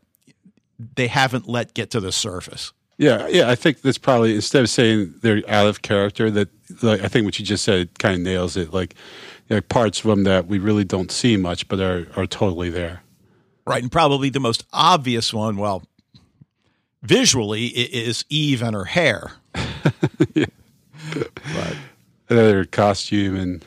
[0.94, 2.72] they haven't let get to the surface.
[2.98, 3.48] Yeah, yeah.
[3.48, 6.48] I think that's probably instead of saying they're out of character, that
[6.82, 8.72] like, I think what you just said kind of nails it.
[8.72, 8.94] Like,
[9.48, 12.70] you know, parts of them that we really don't see much, but are are totally
[12.70, 13.02] there.
[13.66, 15.82] Right, and probably the most obvious one, well,
[17.02, 19.32] visually, is Eve and her hair.
[20.34, 20.46] yeah.
[21.14, 21.76] But
[22.28, 23.64] her costume and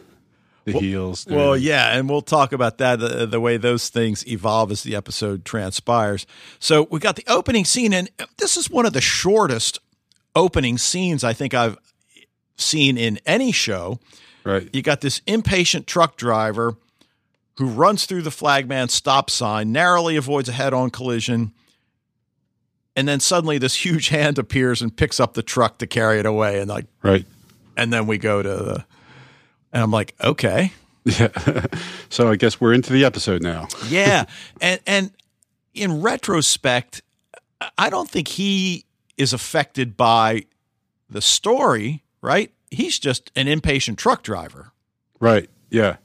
[0.71, 1.25] the well, heels.
[1.29, 4.95] Well, yeah, and we'll talk about that the, the, way those things evolve as the
[4.95, 6.25] episode transpires.
[6.59, 9.79] So we got the opening scene, and this is one of the shortest
[10.35, 11.77] opening scenes I think I've
[12.57, 13.99] seen in any show.
[14.43, 14.69] Right.
[14.73, 16.75] You got this impatient truck driver
[17.57, 21.53] who runs through the flagman stop sign, narrowly avoids a head-on collision,
[22.95, 26.25] and then suddenly this huge hand appears and picks up the truck to carry it
[26.25, 27.25] away, and like right.
[27.77, 28.85] And then we go to the
[29.73, 30.73] And I'm like, okay.
[31.03, 31.29] Yeah.
[32.09, 33.67] so I guess we're into the episode now.
[33.87, 34.25] yeah.
[34.59, 35.11] And and
[35.73, 37.01] in retrospect,
[37.77, 38.85] I don't think he
[39.17, 40.45] is affected by
[41.09, 42.51] the story, right?
[42.69, 44.71] He's just an impatient truck driver.
[45.19, 45.49] Right.
[45.69, 45.97] Yeah.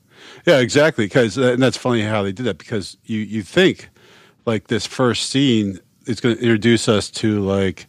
[0.46, 1.07] Yeah, exactly.
[1.07, 3.90] Because uh, and that's funny how they did that because you you think
[4.44, 7.87] like this first scene is going to introduce us to like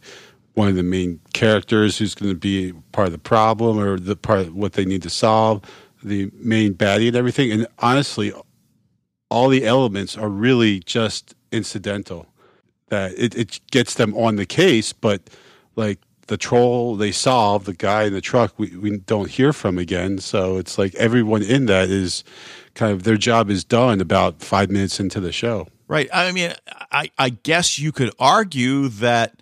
[0.58, 4.16] one of the main characters who's going to be part of the problem or the
[4.16, 5.62] part what they need to solve,
[6.02, 7.52] the main baddie and everything.
[7.52, 8.32] And honestly,
[9.30, 12.26] all the elements are really just incidental.
[12.88, 15.30] That it, it gets them on the case, but
[15.76, 19.78] like the troll they solve, the guy in the truck we, we don't hear from
[19.78, 20.18] again.
[20.18, 22.24] So it's like everyone in that is
[22.74, 25.68] kind of their job is done about five minutes into the show.
[25.86, 26.08] Right.
[26.12, 26.52] I mean,
[26.90, 29.38] I, I guess you could argue that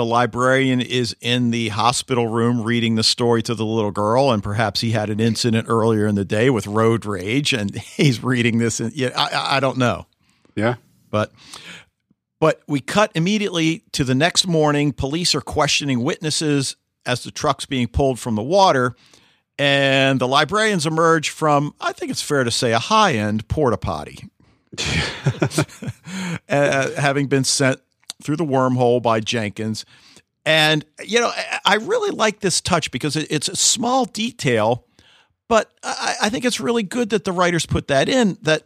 [0.00, 4.42] the librarian is in the hospital room reading the story to the little girl, and
[4.42, 8.56] perhaps he had an incident earlier in the day with road rage, and he's reading
[8.56, 8.80] this.
[8.80, 10.06] And yeah, I, I don't know.
[10.56, 10.76] Yeah,
[11.10, 11.32] but
[12.38, 14.92] but we cut immediately to the next morning.
[14.92, 18.96] Police are questioning witnesses as the truck's being pulled from the water,
[19.58, 23.76] and the librarians emerge from, I think it's fair to say, a high end porta
[23.76, 24.30] potty.
[26.48, 27.82] uh, having been sent
[28.22, 29.84] through the wormhole by Jenkins.
[30.44, 31.32] And, you know,
[31.64, 34.86] I really like this touch because it's a small detail,
[35.48, 38.64] but I think it's really good that the writers put that in that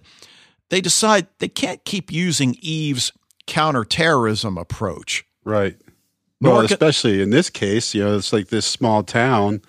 [0.70, 3.12] they decide they can't keep using Eve's
[3.46, 5.24] counterterrorism approach.
[5.44, 5.76] Right.
[6.40, 9.62] Well, especially in this case, you know, it's like this small town.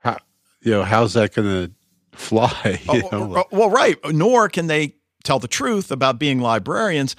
[0.00, 0.18] How,
[0.60, 1.72] you know, how's that going to
[2.16, 2.80] fly?
[2.88, 3.96] Oh, oh, well, right.
[4.04, 7.16] Nor can they tell the truth about being librarians.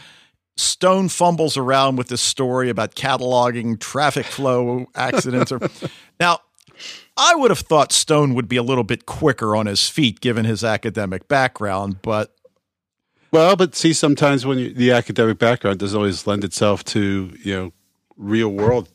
[0.58, 5.52] Stone fumbles around with this story about cataloging traffic flow accidents.
[5.52, 5.60] Or,
[6.20, 6.40] now,
[7.18, 10.46] I would have thought Stone would be a little bit quicker on his feet given
[10.46, 12.36] his academic background, but.
[13.32, 17.54] Well, but see, sometimes when you, the academic background doesn't always lend itself to, you
[17.54, 17.74] know,
[18.16, 18.90] real world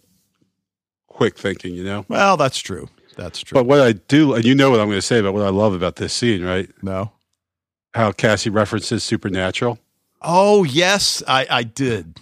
[1.08, 2.06] quick thinking, you know?
[2.08, 2.88] Well, that's true.
[3.16, 3.54] That's true.
[3.54, 5.50] But what I do, and you know what I'm going to say about what I
[5.50, 6.70] love about this scene, right?
[6.82, 7.12] No.
[7.92, 9.78] How Cassie references Supernatural.
[10.22, 12.18] Oh yes, I, I did.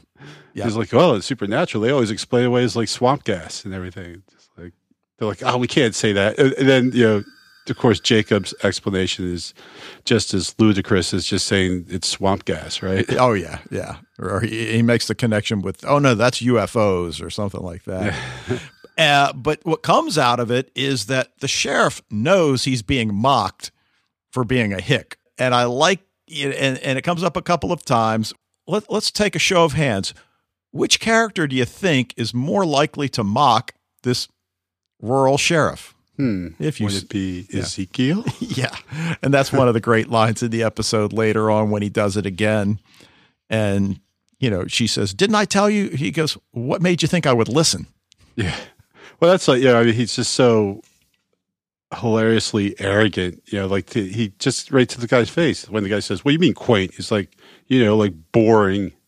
[0.54, 0.64] Yeah.
[0.64, 1.82] He's like, oh, it's supernatural.
[1.82, 4.22] They always explain away as like swamp gas and everything.
[4.30, 4.72] Just like
[5.18, 6.38] they're like, oh, we can't say that.
[6.38, 7.24] And then you know,
[7.70, 9.54] of course, Jacob's explanation is
[10.04, 13.06] just as ludicrous as just saying it's swamp gas, right?
[13.18, 13.96] Oh yeah, yeah.
[14.18, 18.14] Or he, he makes the connection with, oh no, that's UFOs or something like that.
[18.98, 23.70] uh, but what comes out of it is that the sheriff knows he's being mocked
[24.30, 27.84] for being a hick, and I like and, and it comes up a couple of
[27.84, 28.32] times.
[28.66, 30.14] Let, let's take a show of hands.
[30.70, 34.28] Which character do you think is more likely to mock this
[35.00, 35.94] rural sheriff?
[36.16, 36.48] Hmm.
[36.58, 37.60] If you would it be yeah.
[37.60, 38.24] Ezekiel?
[38.40, 38.74] yeah,
[39.22, 42.16] and that's one of the great lines in the episode later on when he does
[42.16, 42.80] it again,
[43.48, 44.00] and
[44.40, 47.32] you know she says, "Didn't I tell you?" He goes, "What made you think I
[47.32, 47.86] would listen?"
[48.34, 48.56] Yeah.
[49.20, 49.78] Well, that's like yeah.
[49.78, 50.82] I mean, he's just so
[51.94, 53.42] hilariously arrogant.
[53.46, 56.24] You know, like to, he just right to the guy's face when the guy says,
[56.24, 58.92] "What do you mean quaint?" He's like, you know, like boring.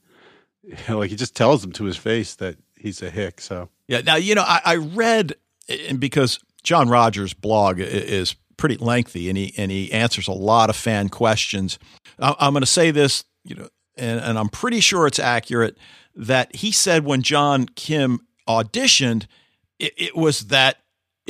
[0.63, 3.41] You know, like he just tells him to his face that he's a hick.
[3.41, 4.03] So yeah.
[4.03, 5.35] Now you know, I, I read
[5.69, 10.71] and because John Rogers' blog is pretty lengthy and he and he answers a lot
[10.71, 11.79] of fan questions.
[12.19, 15.77] I'm going to say this, you know, and, and I'm pretty sure it's accurate
[16.15, 19.27] that he said when John Kim auditioned,
[19.79, 20.80] it, it was that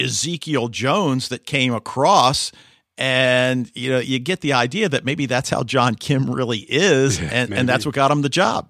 [0.00, 2.52] Ezekiel Jones that came across
[3.00, 7.18] and you know you get the idea that maybe that's how John Kim really is,
[7.18, 8.68] yeah, and, and that's what got him the job.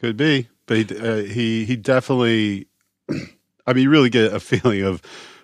[0.00, 2.68] Could be, but he uh, he, he definitely.
[3.68, 5.02] I mean, you really get a feeling of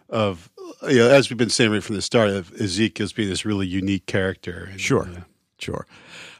[0.08, 0.50] of
[0.88, 3.66] you know, as we've been saying right from the start of Ezekiel being this really
[3.66, 4.68] unique character.
[4.70, 5.20] And, sure, uh,
[5.58, 5.86] sure.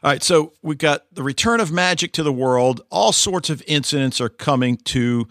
[0.03, 2.81] All right, so we've got the return of magic to the world.
[2.89, 5.27] All sorts of incidents are coming to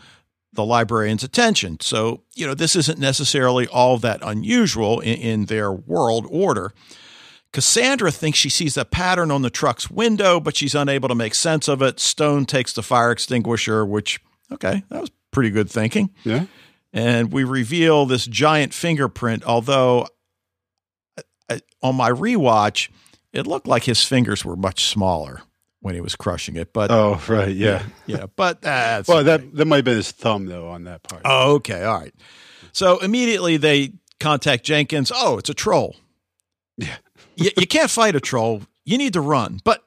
[0.53, 1.79] the librarian's attention.
[1.81, 6.73] So, you know, this isn't necessarily all that unusual in, in, their world order.
[7.53, 11.35] Cassandra thinks she sees a pattern on the truck's window, but she's unable to make
[11.35, 12.01] sense of it.
[12.01, 16.11] Stone takes the fire extinguisher, which, okay, that was pretty good thinking.
[16.25, 16.47] Yeah.
[16.93, 20.07] And we reveal this giant fingerprint, although
[21.19, 22.91] I, I, on my rewatch,
[23.33, 25.43] it looked like his fingers were much smaller
[25.83, 26.73] when he was crushing it.
[26.73, 28.19] But oh, right, yeah, yeah.
[28.19, 31.23] yeah but that's well, that that might have been his thumb though on that part.
[31.25, 32.15] Oh, okay, all right.
[32.73, 35.13] So immediately they contact Jenkins.
[35.15, 35.97] Oh, it's a troll.
[36.79, 36.97] Yeah,
[37.37, 38.63] you, you can't fight a troll.
[38.85, 39.85] You need to run, but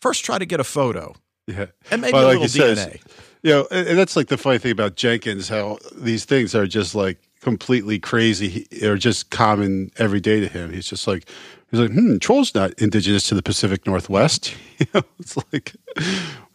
[0.00, 1.14] first try to get a photo.
[1.46, 2.76] Yeah, and maybe well, a little DNA.
[2.76, 2.98] Says,
[3.42, 6.94] you know, and that's like the funny thing about Jenkins, how these things are just
[6.94, 10.72] like completely crazy or just common every day to him.
[10.72, 11.28] He's just like
[11.70, 14.54] he's like, hmm, troll's not indigenous to the Pacific Northwest.
[14.78, 15.74] you know, it's like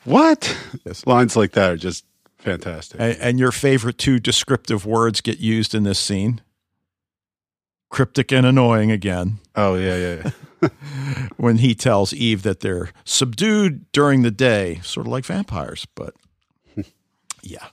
[0.04, 0.58] what?
[0.86, 1.06] Yes.
[1.06, 2.04] Lines like that are just
[2.40, 3.00] fantastic.
[3.00, 6.42] And, and your favorite two descriptive words get used in this scene?
[7.90, 9.40] Cryptic and annoying again.
[9.56, 10.22] Oh yeah, yeah.
[10.24, 10.32] yeah.
[11.38, 16.14] when he tells Eve that they're subdued during the day, sort of like vampires, but
[17.42, 17.68] yeah.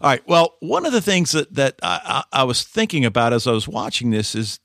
[0.00, 0.22] All right.
[0.26, 3.66] Well, one of the things that that I, I, was thinking about as I was
[3.66, 4.60] watching this is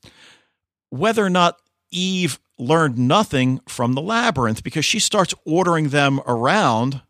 [0.90, 1.58] whether or not
[1.90, 7.02] Eve learned nothing from the labyrinth because she starts ordering them around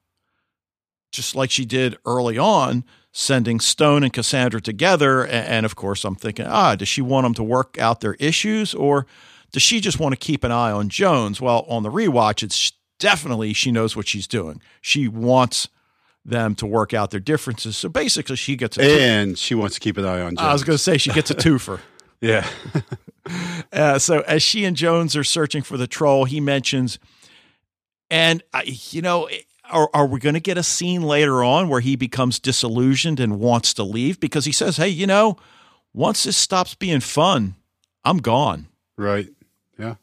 [1.14, 5.24] just like she did early on, sending Stone and Cassandra together.
[5.24, 8.74] And, of course, I'm thinking, ah, does she want them to work out their issues
[8.74, 9.06] or
[9.52, 11.40] does she just want to keep an eye on Jones?
[11.40, 14.60] Well, on the rewatch, it's definitely she knows what she's doing.
[14.80, 15.68] She wants
[16.24, 17.76] them to work out their differences.
[17.76, 20.36] So basically, she gets a and she wants to keep an eye on.
[20.36, 20.40] Jones.
[20.40, 21.80] I was going to say she gets a twofer.
[22.20, 22.48] yeah.
[23.72, 26.98] uh, so as she and Jones are searching for the troll, he mentions,
[28.10, 29.28] and I, you know,
[29.70, 33.38] are, are we going to get a scene later on where he becomes disillusioned and
[33.38, 35.36] wants to leave because he says, "Hey, you know,
[35.92, 37.54] once this stops being fun,
[38.04, 39.28] I'm gone." Right.
[39.78, 39.96] Yeah.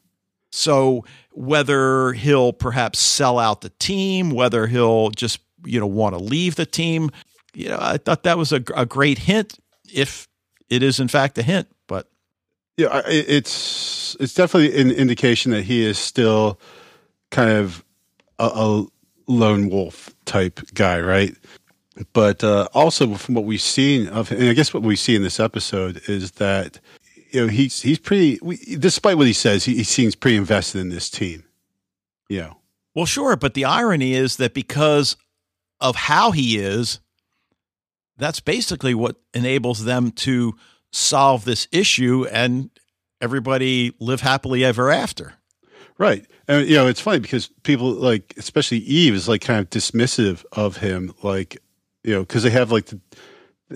[0.50, 6.22] So whether he'll perhaps sell out the team, whether he'll just you know want to
[6.22, 7.10] leave the team,
[7.54, 9.58] you know, I thought that was a, a great hint,
[9.92, 10.28] if
[10.68, 11.68] it is in fact a hint.
[11.86, 12.08] But
[12.76, 16.58] yeah, it's it's definitely an indication that he is still
[17.30, 17.84] kind of
[18.38, 18.86] a, a
[19.26, 21.36] lone wolf type guy, right?
[22.12, 25.22] But uh, also from what we've seen of, and I guess what we see in
[25.22, 26.80] this episode is that
[27.30, 28.38] you know he's he's pretty.
[28.42, 31.44] We, despite what he says, he, he seems pretty invested in this team.
[32.28, 32.54] Yeah.
[32.94, 35.16] Well, sure, but the irony is that because
[35.82, 37.00] of how he is,
[38.16, 40.54] that's basically what enables them to
[40.92, 42.70] solve this issue and
[43.20, 45.34] everybody live happily ever after.
[45.98, 46.24] Right.
[46.46, 50.44] And, you know, it's funny because people like, especially Eve is like kind of dismissive
[50.52, 51.14] of him.
[51.22, 51.58] Like,
[52.04, 53.00] you know, because they have like the,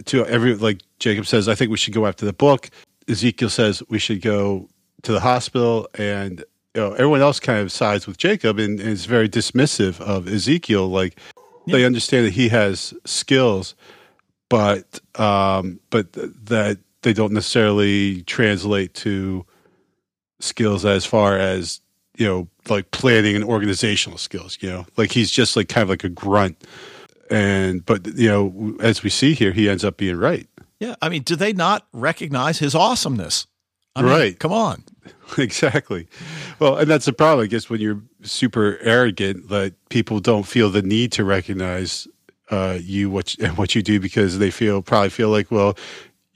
[0.04, 2.70] two, every, like Jacob says, I think we should go after the book.
[3.08, 4.68] Ezekiel says we should go
[5.02, 5.88] to the hospital.
[5.94, 6.40] And,
[6.74, 10.28] you know, everyone else kind of sides with Jacob and, and is very dismissive of
[10.28, 10.88] Ezekiel.
[10.88, 11.18] Like.
[11.66, 13.74] They understand that he has skills,
[14.48, 19.44] but, um, but th- that they don't necessarily translate to
[20.40, 21.80] skills as far as
[22.16, 25.88] you know, like planning and organizational skills, you know, like he's just like kind of
[25.88, 26.62] like a grunt.
[27.30, 30.48] And, but, you know, as we see here, he ends up being right.
[30.80, 30.94] Yeah.
[31.02, 33.46] I mean, do they not recognize his awesomeness?
[33.96, 34.38] I mean, right.
[34.38, 34.84] Come on.
[35.38, 36.06] exactly.
[36.58, 40.70] Well, and that's the problem, I guess, when you're super arrogant, that people don't feel
[40.70, 42.06] the need to recognize
[42.50, 45.76] uh, you what and what you do because they feel probably feel like, well,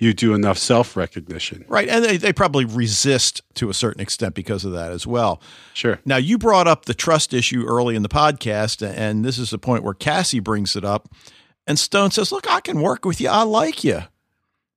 [0.00, 1.64] you do enough self recognition.
[1.68, 1.88] Right.
[1.88, 5.42] And they, they probably resist to a certain extent because of that as well.
[5.74, 6.00] Sure.
[6.06, 9.58] Now, you brought up the trust issue early in the podcast, and this is the
[9.58, 11.08] point where Cassie brings it up.
[11.66, 13.28] And Stone says, Look, I can work with you.
[13.28, 14.00] I like you.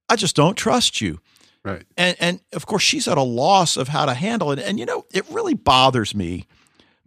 [0.09, 1.19] I just don't trust you.
[1.63, 1.83] Right.
[1.97, 4.59] And, and of course, she's at a loss of how to handle it.
[4.59, 6.45] And, you know, it really bothers me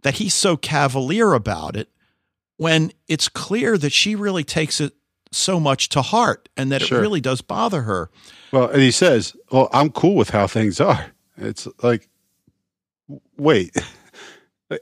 [0.01, 1.89] that he's so cavalier about it
[2.57, 4.93] when it's clear that she really takes it
[5.31, 6.97] so much to heart and that sure.
[6.97, 8.09] it really does bother her.
[8.51, 11.11] Well, and he says, Well, I'm cool with how things are.
[11.37, 12.09] It's like,
[13.37, 13.75] wait,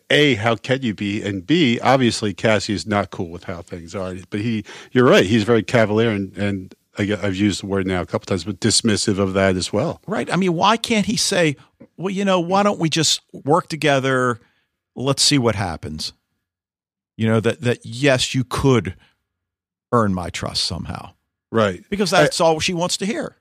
[0.09, 1.21] A, how can you be?
[1.21, 4.15] And B, obviously Cassie is not cool with how things are.
[4.29, 8.05] But he, you're right, he's very cavalier and, and I've used the word now a
[8.05, 10.01] couple times, but dismissive of that as well.
[10.07, 10.31] Right.
[10.31, 11.57] I mean, why can't he say,
[11.97, 14.39] well, you know, why don't we just work together?
[14.95, 16.13] Let's see what happens.
[17.17, 18.95] You know, that, that yes, you could
[19.91, 21.11] earn my trust somehow.
[21.51, 21.83] Right.
[21.89, 23.37] Because that's I, all she wants to hear.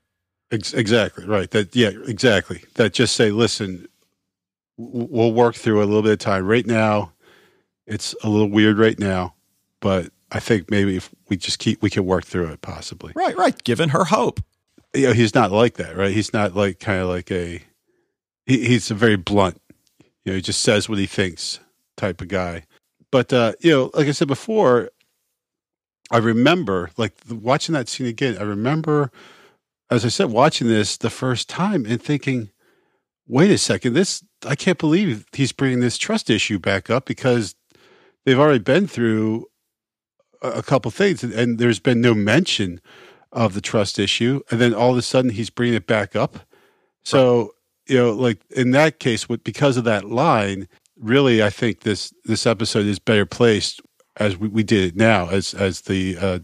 [0.51, 1.25] Ex- exactly.
[1.25, 1.49] Right.
[1.51, 2.63] That yeah, exactly.
[2.75, 3.87] That just say, listen,
[4.77, 6.45] we'll work through a little bit of time.
[6.45, 7.11] Right now,
[7.87, 9.33] it's a little weird right now,
[9.79, 13.13] but I think maybe if we just keep, we can work through it possibly.
[13.15, 13.37] Right.
[13.37, 13.63] Right.
[13.63, 14.41] Giving her hope.
[14.93, 16.11] You know, he's not like that, right?
[16.11, 17.61] He's not like kind of like a,
[18.45, 19.61] he, he's a very blunt,
[20.25, 21.61] you know, he just says what he thinks
[21.95, 22.65] type of guy.
[23.11, 24.89] But, uh, you know, like I said before,
[26.11, 28.37] I remember like watching that scene again.
[28.37, 29.11] I remember,
[29.89, 32.49] as I said, watching this the first time and thinking,
[33.25, 37.55] wait a second, this, I can't believe he's bringing this trust issue back up because
[38.25, 39.45] they've already been through
[40.41, 42.79] a, couple things and, there's been no mention
[43.31, 44.41] of the trust issue.
[44.49, 46.39] And then all of a sudden he's bringing it back up.
[47.03, 47.49] So, right.
[47.87, 50.67] you know, like in that case, with, because of that line,
[50.99, 53.81] really, I think this, this episode is better placed
[54.17, 56.39] as we, we did it now, as as the uh,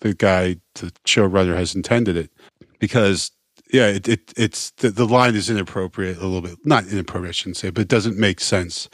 [0.00, 2.30] the guy, the showrunner has intended it.
[2.78, 3.30] because
[3.72, 7.32] yeah, it, it it's the, the line is inappropriate a little bit, not inappropriate, I
[7.32, 8.88] shouldn't say, but it doesn't make sense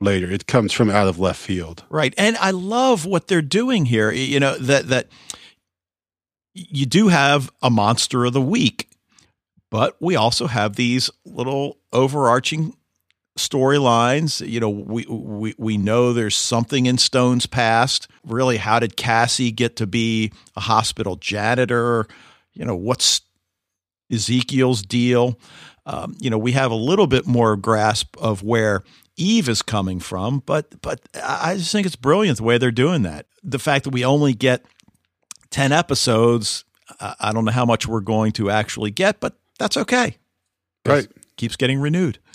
[0.00, 0.30] later.
[0.30, 2.14] It comes from out of left field, right?
[2.16, 4.10] And I love what they're doing here.
[4.10, 5.08] You know that that
[6.54, 8.88] you do have a monster of the week,
[9.70, 12.74] but we also have these little overarching
[13.38, 14.46] storylines.
[14.46, 18.08] You know, we, we we know there's something in Stone's past.
[18.24, 22.06] Really, how did Cassie get to be a hospital janitor?
[22.54, 23.20] You know, what's
[24.10, 25.38] Ezekiel's deal.
[25.84, 28.82] Um, you know, we have a little bit more grasp of where
[29.16, 33.02] Eve is coming from, but but I just think it's brilliant the way they're doing
[33.02, 33.26] that.
[33.42, 34.64] The fact that we only get
[35.50, 36.64] ten episodes,
[37.00, 40.16] I don't know how much we're going to actually get, but that's okay.
[40.84, 42.18] Right, keeps getting renewed.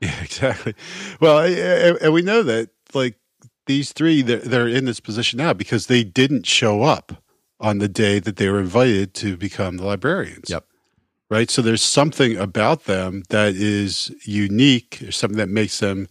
[0.00, 0.74] Yeah, exactly.
[1.20, 1.40] Well,
[2.00, 3.18] and we know that like
[3.66, 7.20] these three, they're, they're in this position now because they didn't show up
[7.58, 10.48] on the day that they were invited to become the librarians.
[10.48, 10.67] Yep
[11.30, 11.50] right?
[11.50, 16.08] So there's something about them that is unique, or something that makes them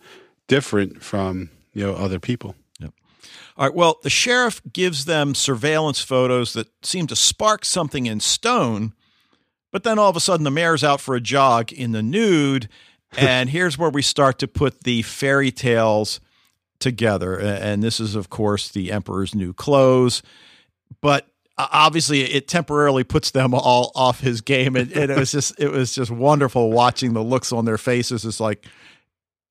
[0.48, 2.56] different from you know other people.
[2.80, 2.94] Yep.
[3.58, 3.76] All right.
[3.76, 8.94] Well, the sheriff gives them surveillance photos that seem to spark something in Stone,
[9.72, 12.70] but then all of a sudden the mayor's out for a jog in the nude,
[13.18, 16.20] and here's where we start to put the fairy tales
[16.80, 17.40] together.
[17.40, 20.22] And this is, of course, the Emperor's new clothes,
[21.02, 21.28] but
[21.58, 24.76] obviously it temporarily puts them all off his game.
[24.76, 28.26] And, and, it was just it was just wonderful watching the looks on their faces.
[28.26, 28.66] It's like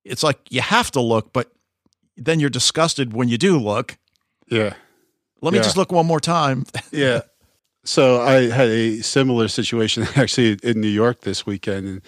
[0.05, 1.51] it's like you have to look but
[2.17, 3.99] then you're disgusted when you do look.
[4.49, 4.75] Yeah.
[5.43, 5.65] Let me yeah.
[5.65, 6.65] just look one more time.
[6.93, 7.23] Yeah.
[7.85, 11.87] So i had a similar situation actually in new york this weekend.
[11.87, 12.03] And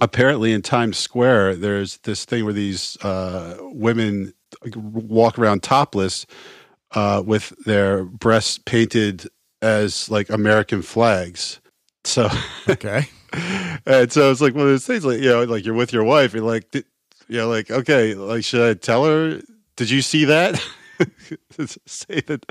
[0.00, 4.34] apparently in times square there's this thing where these uh, women
[4.74, 6.26] walk around topless
[6.94, 9.26] uh, with their breasts painted
[9.64, 11.60] as like American flags.
[12.04, 12.28] So
[12.68, 13.08] okay,
[13.86, 16.04] and so it's like one of those things, like you know, like you're with your
[16.04, 16.82] wife, you're like, you
[17.28, 19.40] know, like okay, like should I tell her?
[19.76, 20.62] Did you see that?
[21.86, 22.44] Say that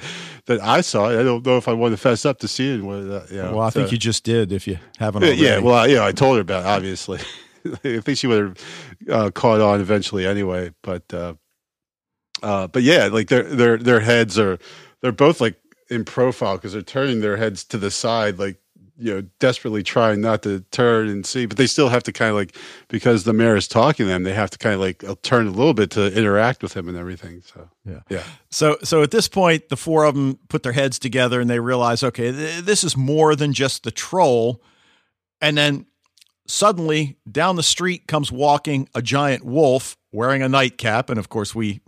[0.47, 1.19] that I saw it.
[1.19, 2.97] I don't know if I want to fess up to seeing what.
[2.97, 4.51] Uh, you know, well, I so, think you just did.
[4.51, 5.39] If you haven't, already.
[5.39, 5.59] yeah.
[5.59, 6.63] Well, yeah, I told her about.
[6.63, 7.19] It, obviously,
[7.85, 10.71] I think she would have uh, caught on eventually anyway.
[10.81, 11.35] But uh,
[12.41, 14.57] uh, but yeah, like their their their heads are
[15.01, 15.59] they're both like
[15.89, 18.57] in profile because they're turning their heads to the side, like
[18.97, 22.29] you know, desperately trying not to turn and see, but they still have to kind
[22.29, 22.55] of like
[22.89, 25.47] because the mayor is talking to them, they have to kind of like uh, turn
[25.47, 27.41] a little bit to interact with him and everything.
[27.41, 28.23] So yeah, yeah.
[28.51, 31.59] So so at this point, the four of them put their heads together and they
[31.59, 34.61] realize, okay, th- this is more than just the troll,
[35.41, 35.87] and then
[36.47, 41.55] suddenly down the street comes walking a giant wolf wearing a nightcap, and of course
[41.55, 41.81] we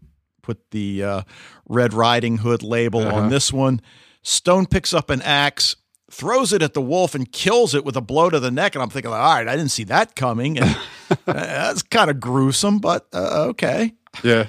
[0.45, 1.21] put the uh,
[1.67, 3.17] Red Riding Hood label uh-huh.
[3.17, 3.81] on this one.
[4.21, 5.75] Stone picks up an axe,
[6.09, 8.75] throws it at the wolf, and kills it with a blow to the neck.
[8.75, 10.59] And I'm thinking, all right, I didn't see that coming.
[10.59, 10.77] And
[11.25, 13.93] that's kind of gruesome, but uh, okay.
[14.23, 14.47] Yeah.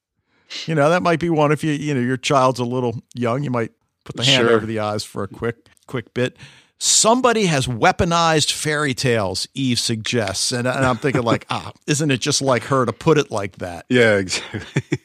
[0.66, 3.42] you know, that might be one if you, you know, your child's a little young,
[3.42, 3.72] you might
[4.04, 4.56] put the hand sure.
[4.56, 6.36] over the eyes for a quick, quick bit.
[6.80, 10.52] Somebody has weaponized fairy tales, Eve suggests.
[10.52, 13.56] And, and I'm thinking, like, ah, isn't it just like her to put it like
[13.56, 13.84] that?
[13.88, 15.00] Yeah, exactly.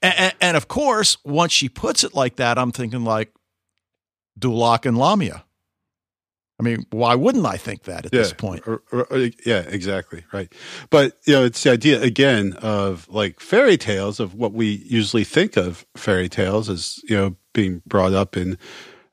[0.00, 3.32] And, and, of course, once she puts it like that, I'm thinking like
[4.38, 5.44] Dulaque and Lamia.
[6.60, 8.66] I mean, why wouldn't I think that at yeah, this point?
[8.66, 9.06] Or, or,
[9.46, 10.24] yeah, exactly.
[10.32, 10.52] Right.
[10.90, 15.24] But, you know, it's the idea again of like fairy tales of what we usually
[15.24, 18.58] think of fairy tales as, you know, being brought up in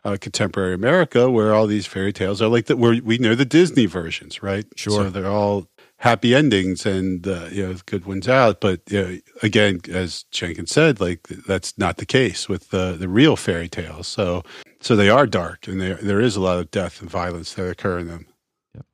[0.04, 3.46] uh, contemporary America, where all these fairy tales are like that, where we know the
[3.46, 4.66] Disney versions, right?
[4.76, 5.06] Sure.
[5.06, 5.68] So they're all
[6.06, 8.62] happy endings and uh, you know good ones out.
[8.62, 13.10] But you know, again, as Jenkins said, like that's not the case with the the
[13.10, 14.08] real fairy tales.
[14.08, 14.44] So
[14.80, 17.68] so they are dark, and there there is a lot of death and violence that
[17.68, 18.28] occur in them.
[18.76, 18.86] Yep.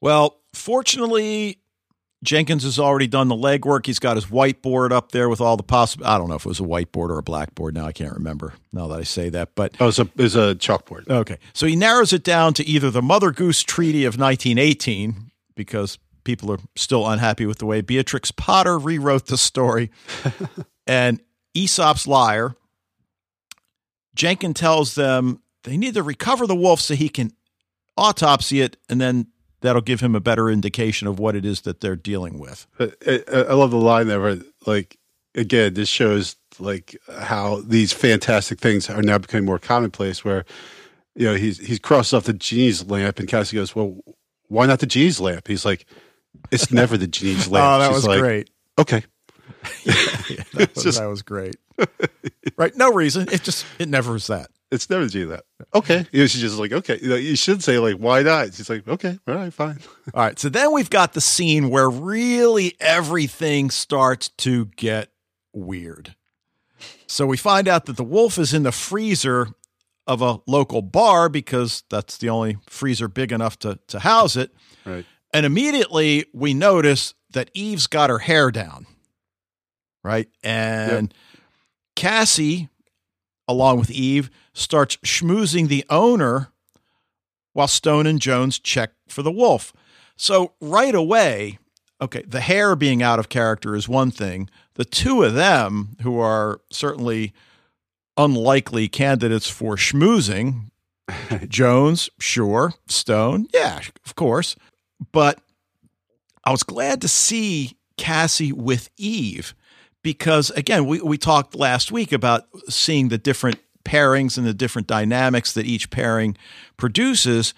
[0.00, 1.58] Well, fortunately.
[2.22, 3.84] Jenkins has already done the legwork.
[3.84, 6.06] He's got his whiteboard up there with all the possible.
[6.06, 7.74] I don't know if it was a whiteboard or a blackboard.
[7.74, 8.54] Now I can't remember.
[8.72, 11.06] Now that I say that, but oh, it's a, it's a chalkboard.
[11.10, 15.98] Okay, so he narrows it down to either the Mother Goose Treaty of 1918, because
[16.24, 19.90] people are still unhappy with the way Beatrix Potter rewrote the story.
[20.86, 21.20] and
[21.54, 22.56] Aesop's liar,
[24.14, 27.32] Jenkins tells them they need to recover the wolf so he can
[27.96, 29.28] autopsy it, and then
[29.60, 32.66] that'll give him a better indication of what it is that they're dealing with.
[32.78, 34.98] I, uh, uh, I love the line there, where, like
[35.34, 40.24] again, this shows like how these fantastic things are now becoming more commonplace.
[40.24, 40.44] Where
[41.14, 43.98] you know he's he's crossed off the genie's lamp, and Cassie goes, "Well,
[44.48, 45.86] why not the genie's lamp?" He's like,
[46.50, 47.64] it's never the genie's lamp.
[47.66, 48.50] oh, that She's was like, great.
[48.78, 49.04] Okay.
[49.84, 49.94] yeah,
[50.28, 51.56] yeah, that, was, just, that was great.
[52.56, 52.76] right?
[52.76, 53.28] No reason.
[53.30, 54.48] It just it never was that.
[54.70, 55.44] It's never do that.
[55.72, 56.04] Okay.
[56.10, 56.98] You know, she's just like, okay.
[57.00, 58.54] You, know, you should say like, why not?
[58.54, 59.78] She's like, okay, all right, fine.
[60.12, 60.38] All right.
[60.38, 65.10] So then we've got the scene where really everything starts to get
[65.52, 66.16] weird.
[67.06, 69.48] So we find out that the wolf is in the freezer
[70.06, 74.52] of a local bar because that's the only freezer big enough to, to house it.
[74.84, 75.06] Right.
[75.34, 78.86] And immediately we notice that Eve's got her hair down.
[80.04, 80.28] Right.
[80.42, 81.12] And
[81.96, 82.68] Cassie,
[83.48, 86.52] along with Eve, starts schmoozing the owner
[87.52, 89.72] while Stone and Jones check for the wolf.
[90.16, 91.58] So right away,
[92.00, 94.48] okay, the hair being out of character is one thing.
[94.74, 97.32] The two of them, who are certainly
[98.16, 100.70] unlikely candidates for schmoozing,
[101.48, 102.74] Jones, sure.
[102.88, 104.56] Stone, yeah, of course.
[105.12, 105.38] But
[106.44, 109.54] I was glad to see Cassie with Eve
[110.02, 114.86] because, again, we, we talked last week about seeing the different pairings and the different
[114.88, 116.36] dynamics that each pairing
[116.76, 117.54] produces.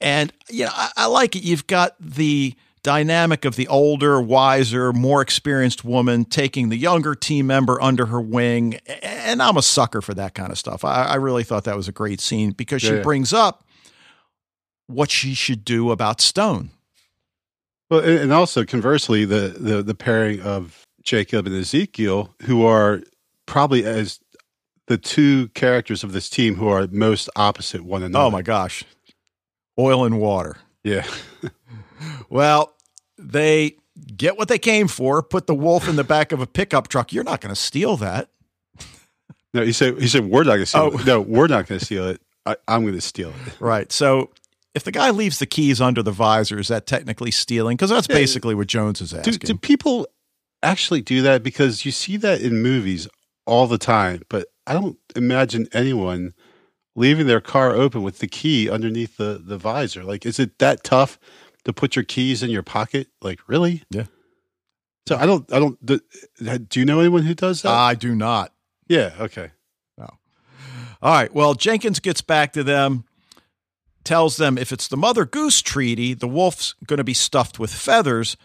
[0.00, 1.42] And, you know, I, I like it.
[1.42, 7.46] You've got the dynamic of the older, wiser, more experienced woman taking the younger team
[7.46, 8.74] member under her wing.
[9.02, 10.84] And I'm a sucker for that kind of stuff.
[10.84, 13.02] I, I really thought that was a great scene because she Yeah, yeah.
[13.02, 13.64] brings up
[14.86, 16.70] what she should do about Stone.
[17.90, 23.02] Well, and also conversely, the, the the pairing of Jacob and Ezekiel, who are
[23.46, 24.20] probably as
[24.86, 28.24] the two characters of this team who are most opposite one another.
[28.26, 28.84] Oh my gosh.
[29.78, 30.56] Oil and water.
[30.82, 31.06] Yeah.
[32.28, 32.74] Well,
[33.16, 33.76] they
[34.16, 37.12] get what they came for, put the wolf in the back of a pickup truck.
[37.12, 38.28] You're not going to steal that.
[39.54, 40.98] No, he said he said we're not going to steal Oh.
[40.98, 41.06] it.
[41.06, 42.20] No, we're not going to steal it.
[42.44, 43.60] I, I'm going to steal it.
[43.60, 43.90] Right.
[43.92, 44.30] So
[44.74, 47.76] if the guy leaves the keys under the visor, is that technically stealing?
[47.76, 48.16] Because that's Yeah.
[48.16, 49.38] basically what Jones is Do, asking.
[49.38, 50.06] do people
[50.62, 51.42] actually do that?
[51.42, 53.06] Because you see that in movies
[53.46, 56.32] all the time, but I don't imagine anyone
[56.96, 60.02] leaving their car open with the key underneath the, the visor.
[60.04, 61.18] Like, is it that tough
[61.64, 63.08] to put your keys in your pocket?
[63.20, 63.82] Like, really?
[63.90, 64.04] Yeah.
[65.06, 66.00] So I don't, I don't, do,
[66.68, 67.70] do you know anyone who does that?
[67.72, 68.52] I do not.
[68.88, 69.12] yeah.
[69.20, 69.50] Okay.
[69.98, 70.08] No.
[71.02, 71.32] All right.
[71.34, 73.04] Well, Jenkins gets back to them,
[74.04, 77.72] tells them if it's the Mother Goose Treaty, the wolf's going to be stuffed with
[77.72, 78.36] feathers.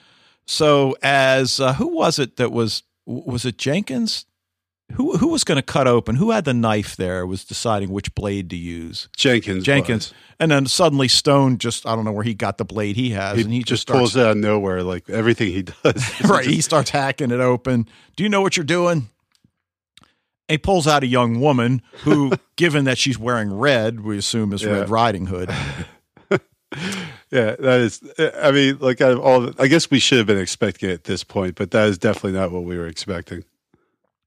[0.46, 4.26] So, as uh, who was it that was was it Jenkins?
[4.94, 6.16] Who who was going to cut open?
[6.16, 7.26] Who had the knife there?
[7.28, 9.08] Was deciding which blade to use.
[9.16, 9.64] Jenkins.
[9.64, 10.18] Jenkins, was.
[10.40, 13.38] and then suddenly Stone just I don't know where he got the blade he has,
[13.38, 16.22] He, and he just just, starts, pulls it out of nowhere, like everything he does.
[16.28, 16.46] right.
[16.46, 17.88] He starts hacking it open.
[18.16, 19.10] Do you know what you're doing?
[20.50, 24.64] He pulls out a young woman who, given that she's wearing red, we assume is
[24.64, 24.72] Yeah.
[24.72, 25.50] Red Riding Hood.
[27.32, 28.02] Yeah, that is.
[28.42, 30.94] I mean, like out of all, the, I guess we should have been expecting it
[30.94, 33.44] at this point, but that is definitely not what we were expecting.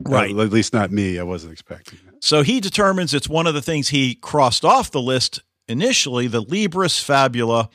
[0.01, 0.35] Right.
[0.35, 1.19] Uh, at least not me.
[1.19, 2.23] I wasn't expecting that.
[2.23, 6.43] So he determines it's one of the things he crossed off the list initially, the
[6.43, 7.69] Libris Fabula.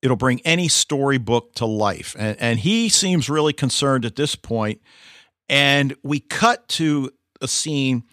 [0.00, 2.14] It'll bring any storybook to life.
[2.18, 4.80] And, and he seems really concerned at this point.
[5.48, 7.10] And we cut to
[7.40, 8.04] a scene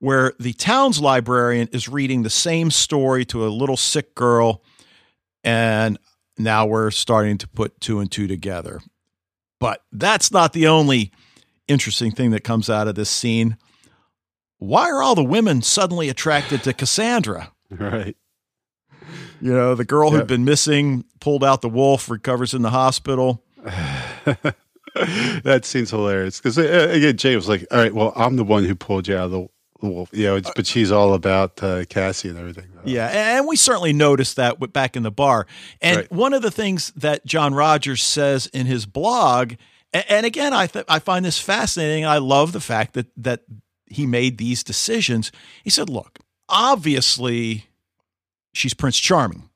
[0.00, 4.62] where the town's librarian is reading the same story to a little sick girl.
[5.42, 5.98] And
[6.38, 8.80] now we're starting to put two and two together.
[9.60, 11.10] But that's not the only
[11.66, 13.56] interesting thing that comes out of this scene
[14.60, 17.52] why are all the women suddenly attracted to Cassandra?
[17.70, 18.16] Right.
[19.40, 20.18] You know, the girl Yeah.
[20.18, 23.44] who'd been missing, pulled out the wolf, recovers in the hospital.
[25.44, 28.64] that seems hilarious because uh, again, Jay was like, "All right, well, I'm the one
[28.64, 29.48] who pulled you out of the
[29.80, 33.56] wolf, you know, it's, but she's all about uh, Cassie and everything." Yeah, and we
[33.56, 35.46] certainly noticed that back in the bar.
[35.80, 36.12] And Right.
[36.12, 39.54] one of the things that John Rogers says in his blog,
[39.92, 42.04] and again, I th- I find this fascinating.
[42.06, 43.42] I love the fact that that
[43.86, 45.30] he made these decisions.
[45.64, 46.18] He said, "Look,
[46.48, 47.66] obviously,
[48.52, 49.48] she's Prince Charming.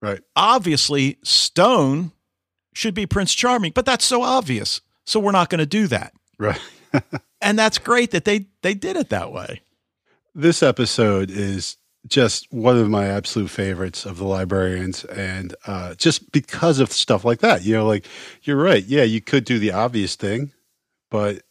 [0.00, 0.20] right.
[0.36, 2.12] Obviously, Stone
[2.78, 4.80] should be Prince Charming, but that's so obvious.
[5.04, 6.60] So we're not going to do that." Right.
[7.42, 9.60] and that's great that they they did it that way.
[10.34, 11.76] this episode is
[12.06, 17.24] just one of my absolute favorites of the librarians and uh, just because of stuff
[17.24, 18.06] like that you know like
[18.42, 20.52] you're right yeah you could do the obvious thing
[21.10, 21.42] but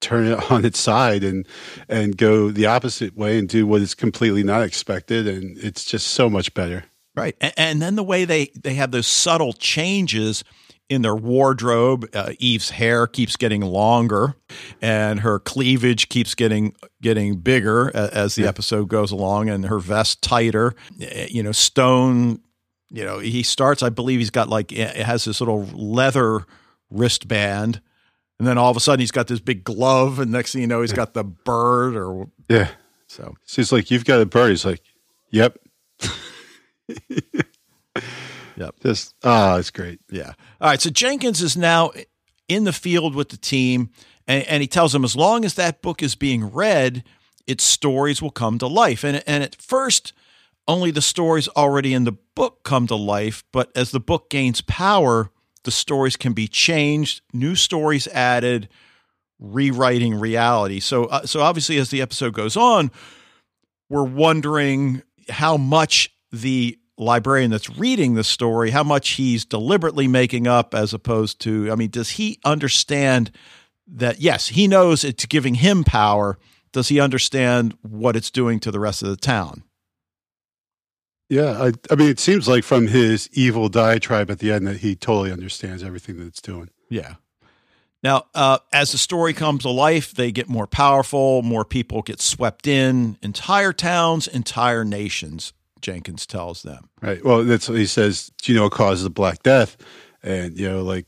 [0.00, 1.46] turn it on its side and
[1.88, 6.08] and go the opposite way and do what is completely not expected and it's just
[6.08, 6.84] so much better
[7.16, 10.44] Right, and, and then the way they they have those subtle changes
[10.88, 12.08] in their wardrobe.
[12.14, 14.36] Uh, Eve's hair keeps getting longer,
[14.82, 18.48] and her cleavage keeps getting getting bigger as the Yeah.
[18.50, 20.74] episode goes along, and her vest tighter.
[21.00, 22.40] Eh, You know, Stone.
[22.90, 23.82] You know, he starts.
[23.82, 26.44] I believe he's got like it has this little leather
[26.90, 27.80] wristband
[28.38, 30.66] And then all of a sudden he's got this big glove, and next thing you
[30.68, 32.68] know, he's got the bird or Yeah.
[33.08, 33.34] so.
[33.46, 34.50] She's like, You've got a bird.
[34.50, 34.82] He's like,
[35.30, 35.58] Yep.
[38.56, 38.74] Yep.
[38.82, 40.00] Just ah, it's great.
[40.10, 40.32] Yeah.
[40.60, 40.80] All right.
[40.80, 41.92] So Jenkins is now
[42.48, 43.90] in the field with the team,
[44.26, 47.04] and, and he tells them as long as that book is being read,
[47.46, 49.04] its stories will come to life.
[49.04, 50.12] And and at first,
[50.66, 54.60] only the stories already in the book come to life, but as the book gains
[54.62, 55.30] power,
[55.64, 58.68] the stories can be changed, new stories added,
[59.38, 60.80] rewriting reality.
[60.80, 62.90] So uh, so obviously, as the episode goes on,
[63.88, 70.46] we're wondering how much the librarian that's reading the story, how much he's deliberately making
[70.46, 73.30] up as opposed to, I mean, does he understand
[73.86, 76.38] that, yes, he knows it's giving him power.
[76.72, 79.62] Does he understand what it's doing to the rest of the town?
[81.28, 84.78] Yeah, I, I mean, it seems like from his evil diatribe at the end that
[84.78, 86.70] he totally understands everything that it's doing.
[86.88, 87.14] Yeah.
[88.02, 92.20] Now, uh, as the story comes to life, they get more powerful, more people get
[92.20, 95.52] swept in, entire towns, entire nations,
[95.86, 96.90] Jenkins tells them.
[97.00, 97.24] Right.
[97.24, 98.32] Well, that's what he says.
[98.42, 99.76] Do you know what causes the Black Death?
[100.20, 101.06] And you know, like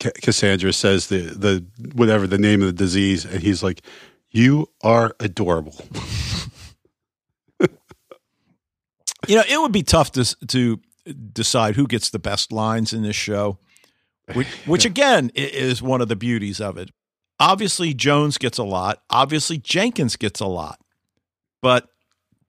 [0.00, 3.80] Ca- Cassandra says the the whatever the name of the disease, and he's like,
[4.30, 5.82] "You are adorable."
[9.28, 10.80] You know, it would be tough to to
[11.32, 13.56] decide who gets the best lines in this show,
[14.34, 16.90] which, which again is one of the beauties of it.
[17.38, 19.00] Obviously, Jones gets a lot.
[19.10, 20.80] Obviously, Jenkins gets a lot,
[21.60, 21.88] but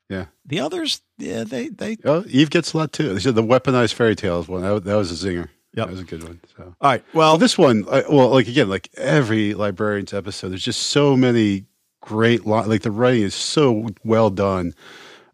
[0.10, 0.26] Yeah.
[0.45, 1.97] the others, yeah, they they.
[2.06, 3.14] Oh, Eve gets a lot too.
[3.18, 4.62] The weaponized fairy tales one.
[4.62, 5.49] That, was- that was a zinger.
[5.76, 6.39] Yeah, That was a good one.
[6.56, 6.76] So.
[6.82, 10.64] All right, Well, well, this one, I, well, like again, like every librarian's episode, there's
[10.64, 11.66] just so many
[12.01, 12.68] great lines.
[12.68, 14.76] Like the writing is so well done,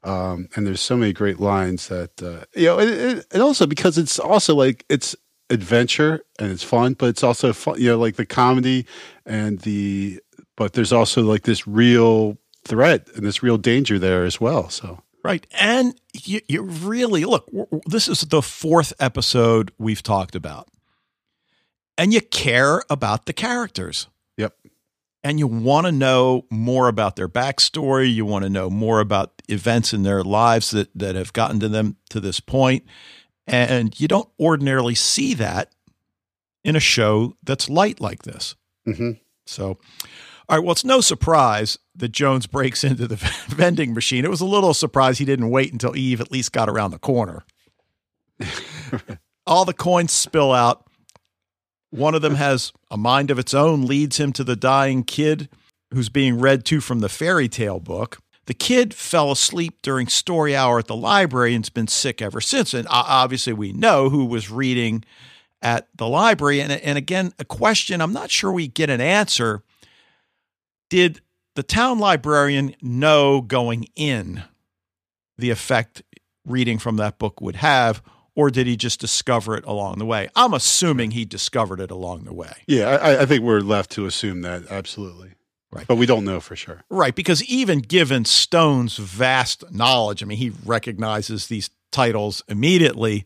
[0.06, 3.98] um, and there's so many great lines that uh, you know, and- and also because
[3.98, 5.14] it's also like it's
[5.50, 7.76] adventure and it's fun, but it's also fun.
[7.82, 8.86] You know, like the comedy
[9.26, 10.22] and the,
[10.56, 14.70] but there's also like this real threat and this real danger there as well.
[14.70, 15.46] So Right.
[15.60, 17.50] And you, you really look,
[17.86, 20.70] this is the fourth episode we've talked about.
[21.98, 24.08] And you care about the characters.
[24.38, 24.56] Yep.
[25.22, 28.14] And you want to know more about their backstory.
[28.14, 31.68] You want to know more about events in their lives that, that have gotten to
[31.68, 32.86] them to this point.
[33.46, 35.74] And you don't ordinarily see that
[36.64, 38.56] in a show that's light like this.
[38.86, 39.12] hmm
[39.46, 39.80] So,
[40.50, 40.64] all right.
[40.64, 43.16] Well, it's no surprise that Jones breaks into the
[43.48, 44.26] vending machine.
[44.26, 47.00] It was a little surprise he didn't wait until Eve at least got around the
[47.00, 47.44] corner.
[49.46, 50.88] All the coins spill out.
[51.92, 55.50] One of them has a mind of its own, leads him to the dying kid
[55.94, 58.20] who's being read to from the fairy tale book.
[58.46, 62.74] The kid fell asleep during story hour at the library and's been sick ever since.
[62.74, 65.04] And uh, obviously, we know who was reading
[65.62, 66.60] at the library.
[66.60, 69.64] And, and again, a question I'm not sure we get an answer.
[70.90, 71.22] Did
[71.56, 74.44] the town librarian know going in
[75.38, 76.04] the effect
[76.46, 78.02] reading from that book would have,
[78.36, 80.30] or did he just discover it along the way?
[80.36, 82.54] I'm assuming he discovered it along the way.
[82.68, 85.34] yeah, I, I think we're left to assume that absolutely,
[85.72, 85.86] Right.
[85.86, 86.82] But we don't know for sure.
[86.90, 93.24] Right, because even given Stone's vast knowledge, I mean, he recognizes these titles immediately.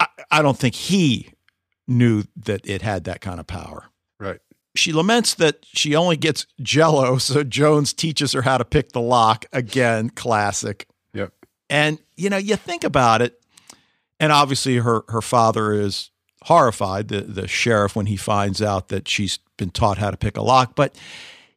[0.00, 1.30] I, I don't think he
[1.86, 3.84] knew that it had that kind of power.
[4.18, 4.40] Right.
[4.76, 9.00] She laments that she only gets jello, so Jones teaches her how to pick the
[9.00, 9.46] lock.
[9.52, 10.88] Again, classic.
[11.14, 11.32] Yep.
[11.68, 13.40] And you know, you think about it,
[14.20, 16.10] and obviously her her father is
[16.44, 20.36] horrified, the the sheriff, when he finds out that she's been taught how to pick
[20.36, 20.74] a lock.
[20.74, 20.96] But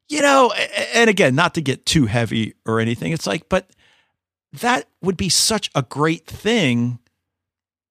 [0.07, 0.51] you know,
[0.93, 3.69] and again, not to get too heavy or anything, it's like, but
[4.53, 6.99] that would be such a great thing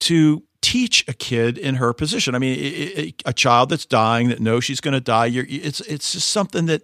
[0.00, 2.34] to teach a kid in her position.
[2.34, 5.26] I mean, a child that's dying that knows she's going to die.
[5.26, 6.82] You're, it's it's just something that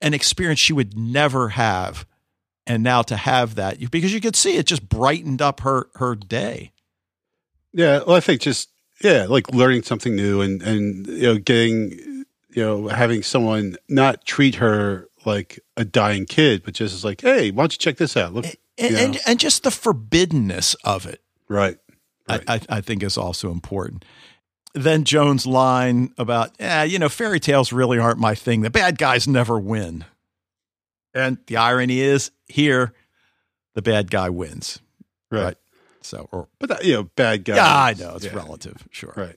[0.00, 2.06] an experience she would never have,
[2.66, 6.14] and now to have that because you could see it just brightened up her her
[6.14, 6.72] day.
[7.72, 8.70] Yeah, well, I think just
[9.02, 14.24] yeah, like learning something new and and you know getting you know having someone not
[14.24, 17.96] treat her like a dying kid, but just as like, hey, why don't you check
[17.96, 18.34] this out?
[18.34, 18.46] Look,
[18.78, 21.20] And, you and and just the forbiddenness of it.
[21.48, 21.78] right,
[22.28, 24.04] right, I, I, think is also important.
[24.74, 28.62] Then Jones' line about, eh, you know, fairy tales really aren't my thing.
[28.62, 30.04] The bad guys never win.
[31.14, 32.94] And the irony is here,
[33.74, 34.80] the bad guy wins.
[35.30, 35.42] right.
[35.44, 35.56] right.
[36.04, 37.56] So, or, But that, you know, bad guy.
[37.56, 38.88] yeah, I know it's yeah, relative.
[38.90, 39.12] Sure.
[39.16, 39.36] Right.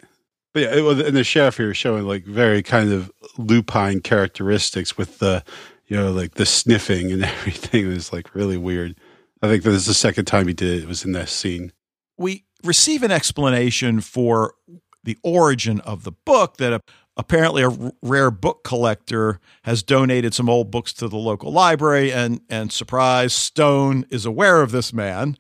[0.54, 4.00] But yeah, it, was- and the sheriff here is showing like very kind of lupine
[4.00, 5.44] characteristics with the,
[5.88, 8.96] you know, like the sniffing and everything is like really weird.
[9.44, 10.84] I think this is the second time he did it.
[10.84, 11.72] It was in that scene.
[12.18, 14.56] we receive an explanation for
[15.04, 16.82] the origin of the book that
[17.18, 22.42] apparently a rare book collector has donated some old books to the local library and
[22.50, 25.38] and surprise stone is aware of this man.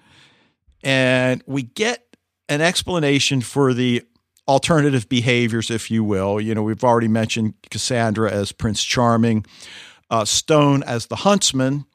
[0.84, 2.16] And we get
[2.48, 4.04] an explanation for the
[4.48, 6.40] alternative behaviors if you will.
[6.40, 9.46] You know we've already mentioned cassandra as prince charming
[10.10, 11.86] uh, stone as the huntsman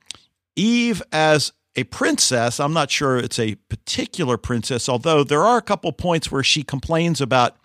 [0.56, 5.62] eve as a princess i'm not sure it's a particular princess although there are a
[5.62, 7.56] couple points where she complains about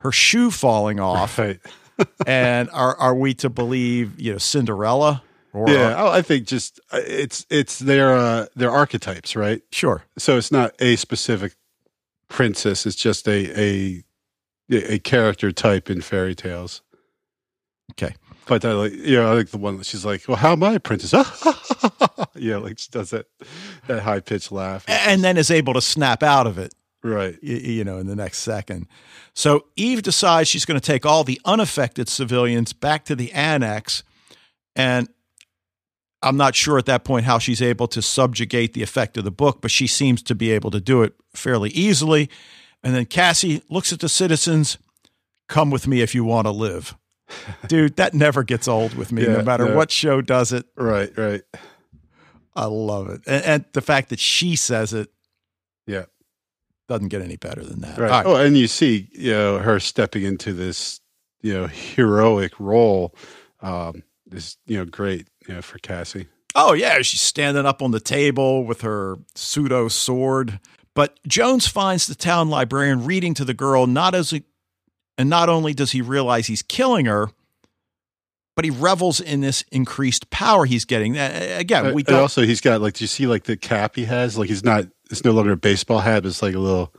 [0.00, 1.38] her shoe falling off.
[1.38, 1.60] Right.
[2.26, 5.22] and are are we to believe you know Cinderella?
[5.52, 9.62] Or yeah, oh, I think just uh, it's it's their uh, their archetypes, right?
[9.72, 10.04] Sure.
[10.16, 11.54] So it's not a specific
[12.28, 14.04] princess; it's just a a
[14.70, 16.82] a character type in fairy tales.
[17.92, 18.14] Okay.
[18.48, 20.62] But I like, you know, I like the one that she's like, "Well, how am
[20.62, 21.12] I a princess?"
[22.34, 23.26] yeah, like she does that
[23.86, 27.38] that high pitched laugh, and then is able to snap out of it right.
[27.42, 28.86] you know in the next second.
[29.34, 34.02] So eve decides she's going to take all the unaffected civilians back to the annex
[34.74, 35.08] and
[36.22, 39.30] i'm not sure at that point how she's able to subjugate the effect of the
[39.30, 42.28] book but she seems to be able to do it fairly easily.
[42.82, 44.78] And then cassie looks at the citizens
[45.48, 46.94] come with me if you want to live
[47.66, 51.16] dude that never gets old with me yeah, no matter what show does it right
[51.16, 51.42] right
[52.56, 55.10] i love it and, and the fact that she says it
[55.86, 56.04] yeah
[56.88, 57.98] doesn't get any better than that.
[57.98, 58.10] Right.
[58.10, 58.26] right.
[58.26, 61.00] Oh, and you see, you know, her stepping into this,
[61.42, 63.14] you know, heroic role
[63.60, 64.02] um,
[64.32, 66.26] is, you know, great, you know, for Cassie.
[66.54, 70.58] Oh yeah, she's standing up on the table with her pseudo sword.
[70.94, 74.42] But Jones finds the town librarian reading to the girl not as a,
[75.18, 77.28] and not only does he realize he's killing her,
[78.54, 81.18] but he revels in this increased power he's getting.
[81.18, 84.38] Again, we don't, also he's got like, do you see like the cap he has?
[84.38, 86.94] Like he's not it's no longer a baseball hat, but it's like a little.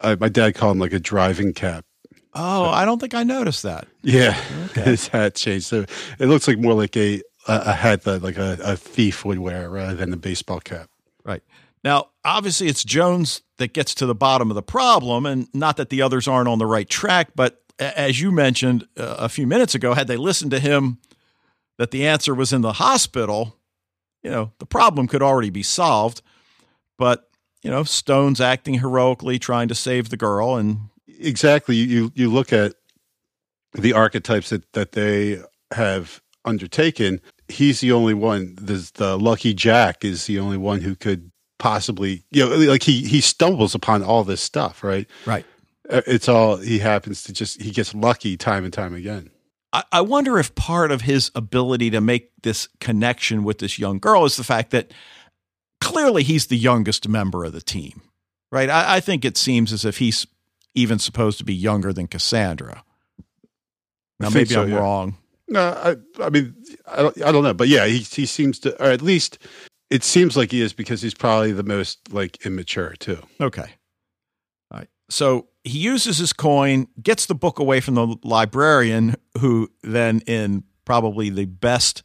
[0.00, 1.84] Uh, my dad called him like a driving cap.
[2.32, 3.86] Oh, so, I don't think I noticed that.
[4.02, 4.82] Yeah, okay.
[4.84, 5.84] his hat changed, so
[6.18, 9.68] it looks like more like a a, hat that like a, a thief would wear
[9.68, 10.88] rather than a baseball cap.
[11.24, 11.42] Right
[11.84, 15.90] now, obviously, it's Jones that gets to the bottom of the problem, and not that
[15.90, 19.74] the others aren't on the right track, but as you mentioned uh, a few minutes
[19.74, 20.98] ago, had they listened to him,
[21.78, 23.60] that the answer was in the hospital
[24.22, 26.22] you know, the problem could already be solved.
[26.98, 27.28] But,
[27.62, 30.56] you know, Stone's acting heroically, trying to save the girl.
[30.56, 32.74] And exactly, you, you look at
[33.72, 37.20] the archetypes that, that they have undertaken.
[37.48, 38.56] He's the only one.
[38.56, 41.29] The, the lucky Jack is the only one who could
[41.60, 45.06] possibly, you know, like he, he stumbles upon all this stuff, right?
[45.24, 45.46] Right.
[45.88, 49.30] Uh, it's all, he happens to just, he gets lucky time and time again.
[49.92, 54.24] I, wonder if part of his ability to make this connection with this young girl
[54.24, 54.92] is the fact that
[55.80, 58.02] clearly he's the youngest member of the team,
[58.50, 58.68] right?
[58.68, 60.26] I, I think it seems as if he's
[60.74, 62.82] even supposed to be younger than Cassandra.
[64.18, 64.76] Now, maybe so, I'm yeah.
[64.76, 65.18] wrong.
[65.46, 66.56] No, I, I mean,
[66.88, 69.38] I don't, I don't know, but yeah, he he seems to, or at least
[69.90, 73.18] it seems like he is because he's probably the most like immature too.
[73.40, 73.74] Okay,
[74.70, 74.88] all right.
[75.08, 80.64] So he uses his coin, gets the book away from the librarian, who then, in
[80.84, 82.02] probably the best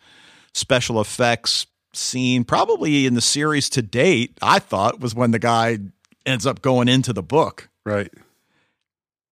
[0.53, 5.77] special effects scene, probably in the series to date, I thought was when the guy
[6.25, 7.69] ends up going into the book.
[7.85, 8.11] Right.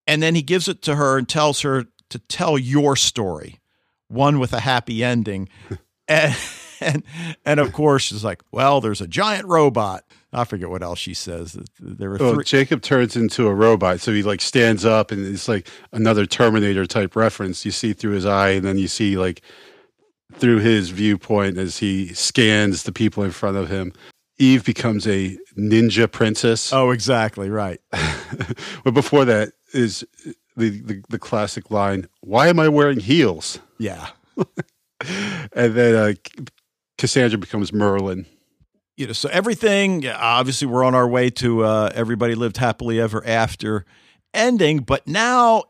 [0.05, 3.59] And then he gives it to her and tells her to tell your story,
[4.07, 5.49] one with a happy ending.
[6.07, 6.35] and,
[6.84, 7.03] and,
[7.45, 10.03] and of course, she's like, well, there's a giant robot.
[10.31, 11.57] I forget what else she says.
[11.79, 15.47] There were oh, Jacob turns into a robot, so he like stands up, and it's
[15.47, 17.65] like another Terminator type reference.
[17.65, 19.41] You see through his eye, and then you see like
[20.34, 23.93] through his viewpoint as he scans the people in front of him.
[24.39, 26.73] Eve becomes a ninja princess.
[26.73, 27.79] Oh, exactly right.
[28.84, 30.03] but before that is
[30.57, 34.07] the, the, the classic line: "Why am I wearing heels?" Yeah.
[35.53, 36.13] and then uh,
[36.97, 38.25] Cassandra becomes Merlin
[38.95, 43.25] you know, so everything, obviously, we're on our way to uh, everybody lived happily ever
[43.25, 43.85] after
[44.33, 45.63] ending, but now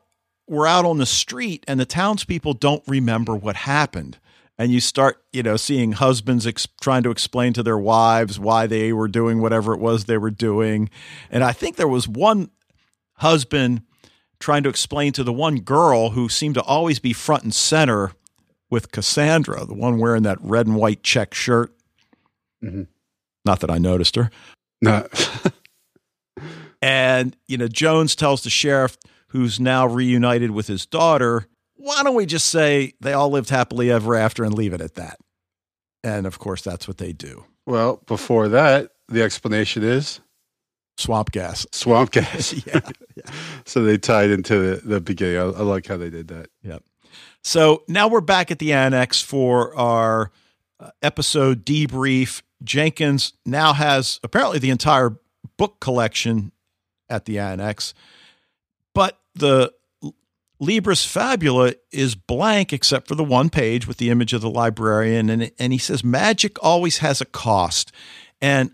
[0.46, 4.18] we're out on the street and the townspeople don't remember what happened.
[4.56, 8.66] And you start, you know, seeing husbands ex- trying to explain to their wives why
[8.66, 10.90] they were doing whatever it was they were doing.
[11.30, 12.50] And I think there was one
[13.14, 13.82] husband
[14.38, 18.12] trying to explain to the one girl who seemed to always be front and center
[18.74, 21.72] with Cassandra, the one wearing that red and white check shirt.
[22.62, 22.82] Mm-hmm
[23.44, 24.30] not that I noticed her.
[24.80, 25.06] No.
[26.82, 28.96] and, you know, Jones tells the sheriff,
[29.28, 33.90] who's now reunited with his daughter, why don't we just say they all lived happily
[33.90, 35.18] ever after and leave it at that?
[36.02, 37.44] And of course, that's what they do.
[37.66, 40.20] Well, before that, the explanation is
[40.98, 41.66] swamp gas.
[41.72, 42.52] Swamp gas.
[42.66, 42.80] yeah.
[43.64, 45.38] So they tied into the, the beginning.
[45.38, 46.50] I, I like how they did that.
[46.62, 46.82] Yep.
[47.42, 50.30] So now we're back at the annex for our
[50.80, 52.42] uh, episode debrief.
[52.62, 55.16] Jenkins now has apparently the entire
[55.56, 56.52] book collection
[57.08, 57.94] at the annex,
[58.94, 59.72] but the
[60.62, 65.28] Libris Fabula is blank except for the one page with the image of the librarian,
[65.28, 67.92] and and he says magic always has a cost,
[68.40, 68.70] and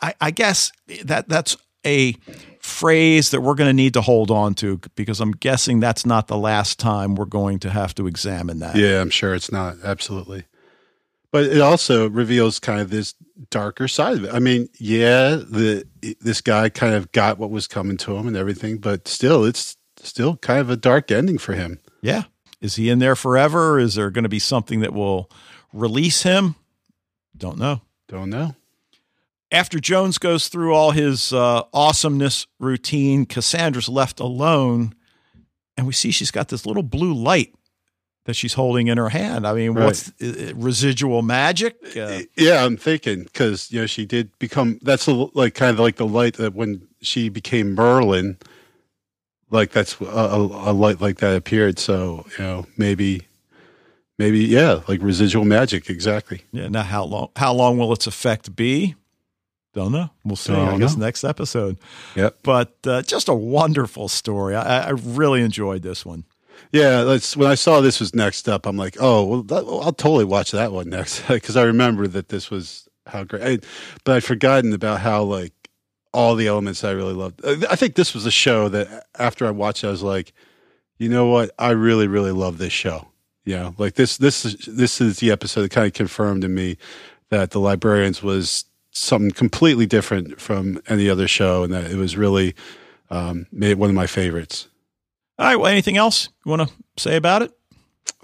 [0.00, 0.72] I, I guess
[1.04, 2.16] that that's a
[2.64, 6.28] phrase that we're going to need to hold on to because I'm guessing that's not
[6.28, 8.74] the last time we're going to have to examine that.
[8.74, 9.76] Yeah, I'm sure it's not.
[9.84, 10.44] Absolutely.
[11.30, 13.14] But it also reveals kind of this
[13.50, 14.32] darker side of it.
[14.32, 15.84] I mean, yeah, the
[16.20, 19.76] this guy kind of got what was coming to him and everything, but still it's
[19.98, 21.80] still kind of a dark ending for him.
[22.00, 22.22] Yeah.
[22.62, 23.78] Is he in there forever?
[23.78, 25.30] Is there going to be something that will
[25.74, 26.54] release him?
[27.36, 27.82] Don't know.
[28.08, 28.56] Don't know.
[29.54, 34.96] After Jones goes through all his uh, awesomeness routine, Cassandra's left alone,
[35.76, 37.54] and we see she's got this little blue light
[38.24, 39.46] that she's holding in her hand.
[39.46, 39.84] I mean, right.
[39.84, 41.76] what's uh, residual magic?
[41.96, 45.78] Uh, yeah, I'm thinking because you know she did become that's a, like kind of
[45.78, 48.38] like the light that when she became Merlin,
[49.52, 51.78] like that's a, a, light like that appeared.
[51.78, 53.22] So you know maybe
[54.18, 56.42] maybe yeah, like residual magic exactly.
[56.50, 56.66] Yeah.
[56.66, 58.96] Now how long how long will its effect be?
[59.74, 60.08] Don't know.
[60.24, 60.52] We'll see.
[60.52, 61.04] Don't I guess know.
[61.04, 61.78] next episode.
[62.14, 62.38] Yep.
[62.44, 64.54] But uh, just a wonderful story.
[64.54, 66.24] I, I, really enjoyed this one.
[66.70, 68.66] Yeah, that's when I saw this was next up.
[68.66, 72.28] I'm like, oh, well, that, I'll totally watch that one next because I remember that
[72.28, 73.42] this was how great.
[73.42, 73.66] I,
[74.04, 75.52] but I'd forgotten about how like
[76.12, 77.44] all the elements I really loved.
[77.44, 80.32] I think this was a show that after I watched, it, I was like,
[80.98, 81.50] you know what?
[81.58, 83.08] I really, really love this show.
[83.44, 86.78] Yeah, like this, this this is the episode that kind of confirmed to me
[87.28, 88.64] that the Librarians was
[88.94, 92.54] something completely different from any other show, and that it was really
[93.10, 94.68] um, made one of my favorites.
[95.38, 95.56] All right.
[95.56, 97.52] Well, anything else you want to say about it?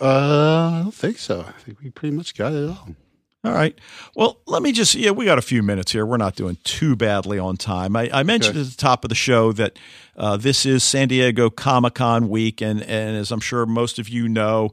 [0.00, 1.44] Uh, I don't think so.
[1.46, 2.88] I think we pretty much got it all.
[3.42, 3.76] All right.
[4.14, 6.04] Well, let me just, yeah, we got a few minutes here.
[6.04, 7.96] We're not doing too badly on time.
[7.96, 8.66] I, I mentioned okay.
[8.66, 9.78] at the top of the show that
[10.16, 12.60] uh, this is San Diego Comic Con week.
[12.60, 14.72] And, and as I'm sure most of you know,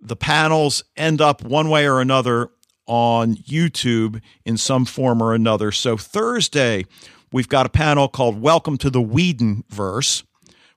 [0.00, 2.50] the panels end up one way or another
[2.86, 5.72] on YouTube in some form or another.
[5.72, 6.84] So Thursday,
[7.32, 10.24] we've got a panel called Welcome to the Whedon Verse.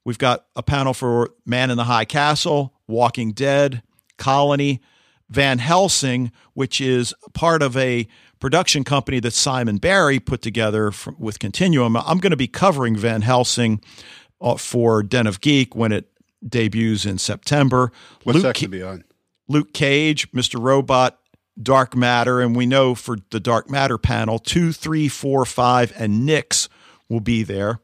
[0.03, 3.81] We've got a panel for Man in the High Castle, Walking Dead,
[4.17, 4.81] Colony,
[5.29, 8.07] Van Helsing, which is part of a
[8.39, 11.97] production company that Simon Barry put together from, with Continuum.
[11.97, 13.81] I'm going to be covering Van Helsing
[14.39, 16.07] uh, for Den of Geek when it
[16.47, 17.91] debuts in September.
[18.23, 19.03] What's Luke, that going to be on?
[19.47, 20.61] Luke Cage, Mr.
[20.61, 21.19] Robot,
[21.61, 26.27] Dark Matter, and we know for the Dark Matter panel, two, three, four, five, and
[26.27, 26.67] Nyx
[27.09, 27.79] will be there.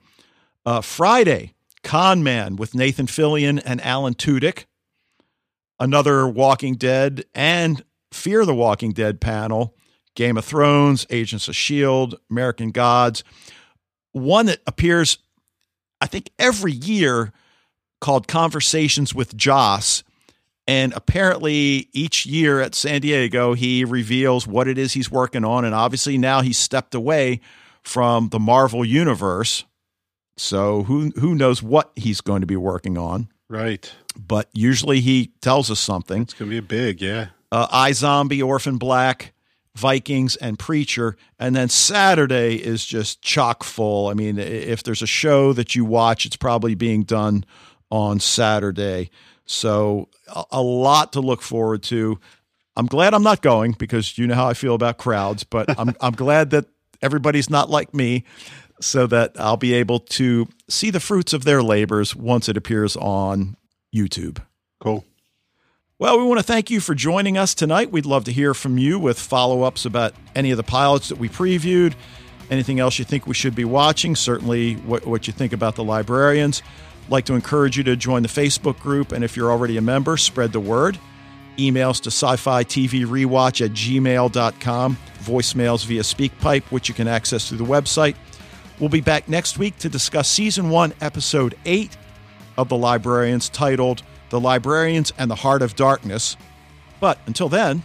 [0.65, 1.53] Uh, Friday,
[1.83, 4.65] Con Man with Nathan Fillion and Alan Tudyk.
[5.79, 9.75] Another Walking Dead and Fear the Walking Dead panel.
[10.15, 13.23] Game of Thrones, Agents of S.H.I.E.L.D., American Gods.
[14.11, 15.17] One that appears,
[16.01, 17.31] I think, every year
[18.01, 20.03] called Conversations with Joss
[20.71, 25.65] and apparently, each year at San Diego, he reveals what it is he's working on.
[25.65, 27.41] And obviously, now he's stepped away
[27.81, 29.65] from the Marvel Universe.
[30.37, 33.27] So who who knows what he's going to be working on?
[33.49, 33.93] Right.
[34.15, 36.21] But usually he tells us something.
[36.21, 37.27] It's going to be a big, yeah.
[37.51, 39.33] Uh, Zombie, Orphan Black,
[39.75, 41.17] Vikings, and Preacher.
[41.37, 44.07] And then Saturday is just chock full.
[44.07, 47.43] I mean, if there's a show that you watch, it's probably being done
[47.89, 49.11] on Saturday.
[49.51, 52.19] So a, lot to look forward to.
[52.77, 55.93] I'm glad I'm not going because you know how I feel about crowds, but I'm
[56.01, 56.65] I'm glad that
[57.01, 58.23] everybody's not like me
[58.79, 62.95] so that I'll be able to see the fruits of their labors once it appears
[62.95, 63.57] on
[63.93, 64.41] YouTube.
[64.79, 65.05] Cool.
[65.99, 67.91] Well, we want to thank you for joining us tonight.
[67.91, 71.19] We'd love to hear from you with follow ups about any of the pilots that
[71.19, 71.93] we previewed,
[72.49, 75.83] anything else you think we should be watching, certainly what, what you think about the
[75.83, 76.63] librarians
[77.09, 80.17] like to encourage you to join the Facebook group, and if you're already a member,
[80.17, 80.97] spread the word.
[81.57, 87.49] Emails to sci fi TV rewatch at gmail.com, voicemails via SpeakPipe, which you can access
[87.49, 88.15] through the website.
[88.79, 91.95] We'll be back next week to discuss Season 1, Episode 8
[92.57, 96.37] of The Librarians, titled The Librarians and the Heart of Darkness.
[96.99, 97.83] But until then,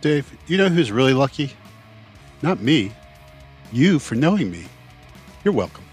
[0.00, 1.54] Dave, you know who's really lucky?
[2.42, 2.92] Not me.
[3.72, 4.66] You for knowing me.
[5.42, 5.85] You're welcome.